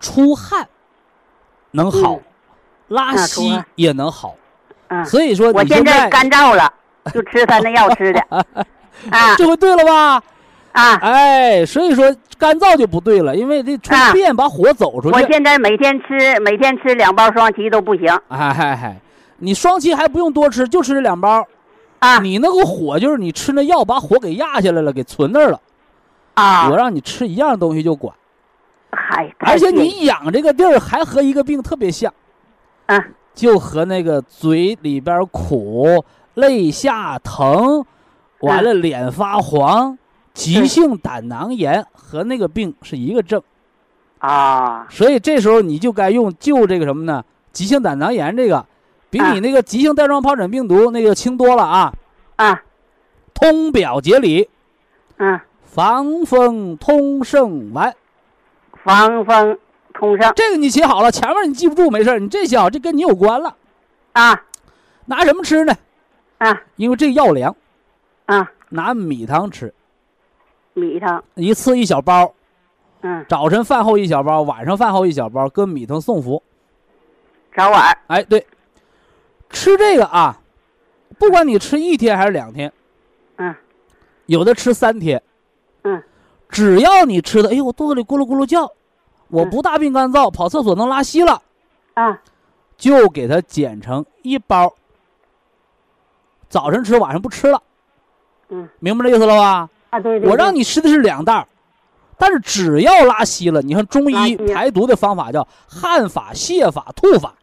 [0.00, 0.66] 出汗
[1.72, 2.22] 能好，嗯
[2.88, 4.34] 拉稀也能好。
[4.88, 6.72] 嗯，所以说我现在在干燥了，
[7.14, 8.20] 就吃他那药吃的，
[9.10, 10.22] 啊这回对了吧？
[10.72, 15.30] 啊，哎，所以说干燥就不对了，因为这出啊便把火走出去我。
[15.30, 19.00] 现在每天吃每天吃两包双歧都不行哎嗨嗨，
[19.40, 21.46] 你双歧还不用多吃，就吃这两包。
[21.98, 25.60] 啊你那个火就是你吃那药把火给压下来了，给存那儿了。
[26.34, 28.14] 啊我，让你吃一样东西就管，
[28.90, 32.12] 嗨，而且你养这个地儿还和一个病特别像。
[32.86, 37.84] 啊就和那个嘴里边苦、肋下疼，
[38.40, 39.96] 完了脸发黄、
[40.34, 43.40] 急性胆囊炎和那个病是一个症，
[44.18, 47.24] 啊所以这时候你就该用就这个什么呢？
[47.52, 48.66] 急性胆囊炎这个，
[49.10, 49.32] 比啊。
[49.32, 51.92] 你那个急性带状疱疹病毒那个轻多了啊！
[52.36, 52.62] 啊。
[53.34, 54.48] 通表节理
[55.18, 57.94] 嗯，防风通圣丸，
[58.84, 59.58] 防风
[59.92, 63.56] 通圣这个你写好了，前面你记不住没事你这写好，这跟你有关了。
[64.12, 64.42] 啊。
[65.06, 65.74] 拿什么吃呢？
[66.38, 66.62] 啊。
[66.76, 67.54] 因为这药凉，
[68.26, 69.74] 啊，拿米汤吃，
[70.74, 72.32] 米汤，一次一小包。
[73.02, 76.42] 嗯，早晨饭后一小包，晚上饭后一小包，搁米汤送服。
[77.56, 77.96] 早晚。
[78.08, 78.46] 哎，对，
[79.50, 80.40] 吃这个啊，
[81.18, 82.72] 不管你吃一天还是两天，
[83.36, 83.54] 嗯。
[84.26, 85.20] 有的吃三天，
[85.82, 86.00] 嗯，
[86.48, 88.70] 只要你吃的，哎呦，我肚子里咕噜咕噜叫，
[89.28, 89.50] 我嗯。
[89.50, 91.42] 不大病干燥，跑厕所能拉稀了，
[91.94, 92.20] 啊
[92.76, 94.72] 就给它剪成一包，
[96.48, 97.60] 早晨吃，晚上不吃了，
[98.50, 98.68] 嗯。
[98.78, 99.68] 明白这意思了吧？
[99.90, 101.48] 啊，对对，我让你吃的是两袋儿，
[102.16, 107.34] 但是只要拉稀了，你看中医排毒的方法叫汗法、泻法、吐法。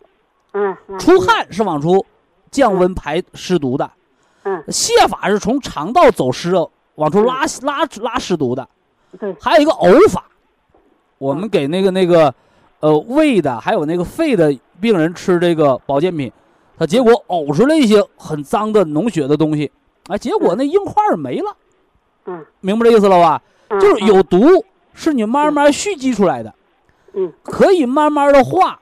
[0.99, 2.05] 出汗是往出
[2.51, 3.89] 降温排湿毒的，
[4.43, 6.53] 嗯，泻法是从肠道走湿
[6.95, 8.68] 往出拉拉拉湿毒的，
[9.20, 10.24] 对，还有一个呕法，
[11.18, 12.34] 我们给那个那个，
[12.80, 16.32] 呃，胃的还有那个肺的病人吃这个保健品，
[16.78, 19.72] 他结果呕出来一些很脏的脓血的东西，
[20.08, 21.55] 哎，结果那硬块儿没了，
[22.26, 23.41] 嗯，明白这意思了吧？
[23.68, 23.80] 嗯？
[23.80, 26.53] 就是有毒是你慢慢蓄积出来的，
[27.14, 27.32] 嗯。
[27.43, 28.80] 可以慢慢的化，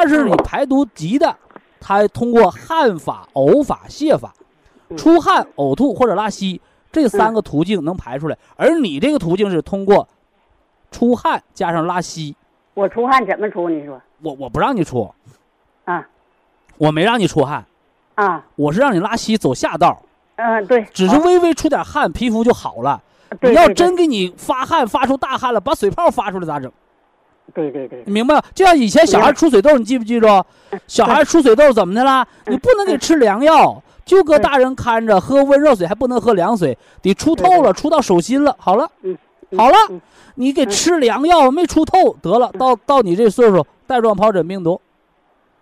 [0.00, 1.36] 但是你排毒急的，
[1.80, 4.32] 它通过汗法、呕法、泻法，
[4.90, 4.96] 嗯。
[4.96, 6.60] 出汗、呕吐或者拉稀
[6.92, 10.06] 这三个途径能排出来，而你这个途径是通过
[10.92, 12.36] 出汗加上拉稀。
[12.74, 13.68] 我出汗怎么出？
[13.68, 14.00] 你说？
[14.22, 15.12] 我我不让你出，
[15.84, 16.06] 啊。
[16.76, 17.66] 我没让你出汗，
[18.14, 18.44] 啊。
[18.54, 20.00] 我是让你拉稀走下道，
[20.36, 23.02] 嗯对，只是微微出点汗，皮肤就好了。
[23.40, 26.70] 你要真给你发汗发出大汗了，把水泡发出来咋整？
[27.54, 28.42] 对对对你明白吗？
[28.54, 30.26] 就像以前小孩出水痘，你记不记住？
[30.86, 32.26] 小孩出水痘怎么的啦？
[32.46, 39.16] 嗯你不能给吃凉药，就搁大人看着，喝温热水还不能喝凉水，得出透了，出到手心了，好了，嗯
[39.56, 40.00] 好了嗯，
[40.34, 44.80] 你给吃凉药没出透，得了，到到你这岁数带状疱疹病毒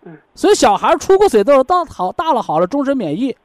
[0.05, 0.17] 嗯。
[0.35, 3.37] 所以小孩出过水痘，到好大了好了，终身免疫。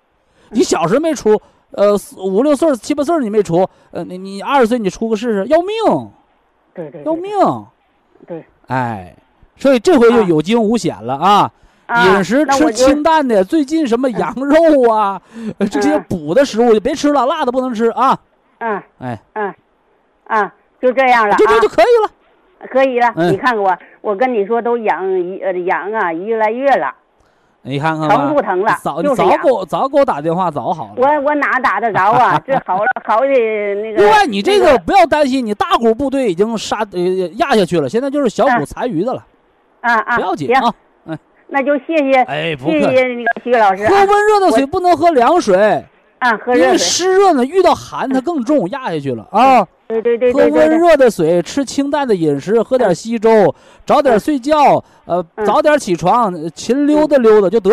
[0.49, 1.39] 你小时候没出，
[1.71, 6.09] 呃，五六岁、七八岁你没出，呃，你你二十岁你出个试试，要命，
[6.73, 7.31] 对对要命。
[8.27, 8.45] 对。
[8.67, 9.15] 哎，
[9.55, 11.51] 所以这回就啊有惊无险了啊！
[11.87, 12.05] 啊。
[12.05, 15.21] 饮食吃清淡的，最近什么羊肉啊，
[15.57, 18.17] 呃这些嗯补的食物就别吃了，辣的不能吃啊！
[18.59, 18.81] 嗯。
[18.99, 19.53] 哎，嗯。
[20.27, 22.11] 啊就这样了就这啊就可以了。
[22.69, 23.31] 可以了，嗯。
[23.31, 26.93] 你看看我，我跟你说都养一呃养啊一个来月了，
[27.63, 30.91] 你看看吧，疼不疼了早就早给我早给我打电话，早好了。
[30.97, 32.41] 我我哪打得着啊？
[32.45, 34.01] 这好了好的那个。
[34.01, 36.99] 另外，你这个不要担心，你大股部队已经杀呃
[37.35, 39.23] 压下去了，现在就是小股嗯残余的了，
[39.81, 40.73] 啊啊，不要紧啊。
[41.05, 41.17] 嗯。
[41.47, 42.79] 那就谢谢哎，不谢。
[42.79, 45.85] 谢那个徐老师喝啊温热的水，不能喝凉水，
[46.19, 49.67] 啊，喝因为，湿热呢，遇到寒它更重，压下去了啊。
[49.91, 53.53] 对对对喝对对对，温热的水，吃清淡的饮食，喝点稀粥，
[53.85, 55.45] 早点睡觉，呃，嗯。
[55.45, 57.71] 早点起床，呃勤溜达溜达就得。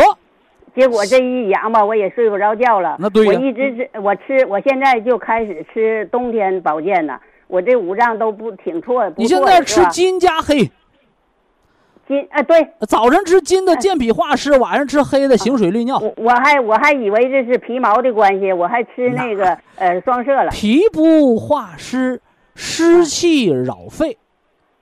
[0.74, 2.96] 结果这一阳吧，我也睡不着觉了。
[2.98, 3.32] 那对呀。
[3.34, 7.18] 我一直吃，我吃，我现在就开始吃冬天保健呢。
[7.48, 10.70] 我这五脏都不挺错，不你现在吃金加黑，
[12.08, 15.98] 金啊，对早晨吃金的健脾化湿，晚上吃黑的行水利尿。
[15.98, 22.20] 我我还我还以为这是皮毛的关系，我还吃那个呃双摄了脾不化湿，
[22.54, 24.16] 湿气扰肺，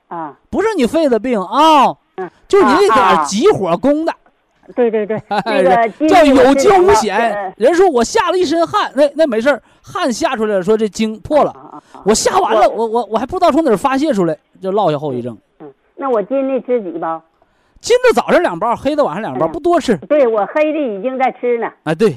[0.07, 0.37] 啊。
[0.49, 4.13] 不是你肺的病啊，嗯，就你那点急火攻的，
[4.73, 7.53] 对对对， 那哎个叫有惊无呃险。
[7.57, 11.53] 人说我吓了一身汗，那那没事儿汗吓出来了，说这经破了。
[12.05, 15.37] 我吓完了，我我我还不知道从哪儿发泄出来，就落下后遗症。
[15.97, 17.21] 嗯，那我金的吃几包？
[17.79, 19.95] 金的早上两包，黑的晚上两包，嗯不多吃。
[20.07, 21.67] 对我黑的已经在吃呢。
[21.83, 22.15] 啊，对，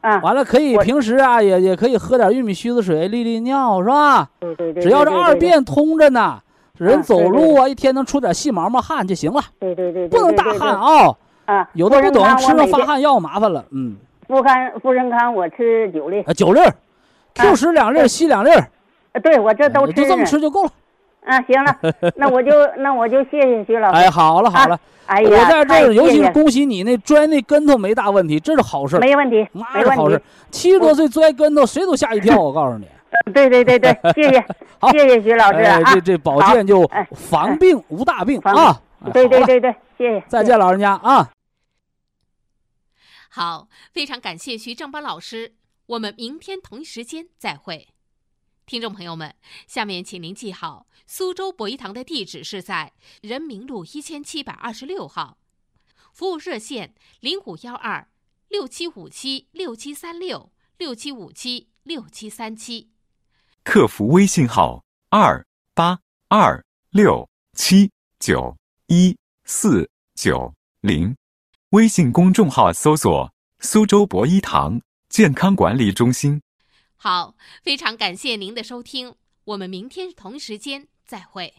[0.00, 4.28] 啊，完了可以平时啊也也可以喝点玉米须子水利利尿，是吧？
[4.40, 6.40] 对对对，只要这二便通着呢，
[6.76, 11.14] 人啊走路啊一天能出点细毛毛汗就行了，对对对，不能大汗啊。
[11.46, 11.68] 啊。
[11.74, 13.64] 有的不懂，吃上发发汗药麻烦了。
[13.70, 13.96] 嗯，
[14.26, 16.74] 富康富生康我吃九粒，啊九粒儿
[17.34, 18.68] ，Q 啊十两粒儿，对硒两粒儿，
[19.12, 20.70] 呃对我这都吃哎就这么吃就够了。
[21.24, 21.78] 啊，行了，
[22.16, 23.96] 那我就那我就谢谢徐老师。
[23.96, 30.22] 哎，好了好了，哎呀，我在这太儿，尤其是恭喜你那摔那跟头没大问题，这是好事儿，没问题，那没问题是好事。。
[30.50, 32.40] 七十多岁摔跟头，谁都吓一跳。
[32.40, 32.88] 我告诉你，
[33.32, 34.46] 对对对对， 谢谢
[34.78, 36.00] 好谢谢徐老师哎，啊这。
[36.00, 38.80] 这保健就哎防病无大病防啊。
[39.04, 40.24] 哎对对对对，谢谢。
[40.28, 41.30] 再见，老人家啊。
[43.30, 45.52] 好，非常感谢徐正邦老师，
[45.86, 47.88] 我们明天同一时间再会。
[48.66, 49.32] 听众朋友们，
[49.68, 52.92] 下面请您记好，苏州博一堂的地址是在
[53.22, 55.38] 人民路一千七百二十六号，
[56.12, 58.06] 服务热线零五幺二
[58.48, 62.90] 六七五七六七三六六七五七六七三七。
[63.64, 65.42] 客服微信号二
[65.72, 65.98] 八
[66.28, 67.90] 二六七
[68.20, 68.54] 九
[68.88, 70.52] 一四九
[70.82, 71.16] 零，
[71.70, 74.78] 微信公众号搜索“苏州博一堂
[75.08, 76.42] 健康管理中心”。
[76.96, 81.52] 好，非常感谢您的收听，我们明天同时间再会。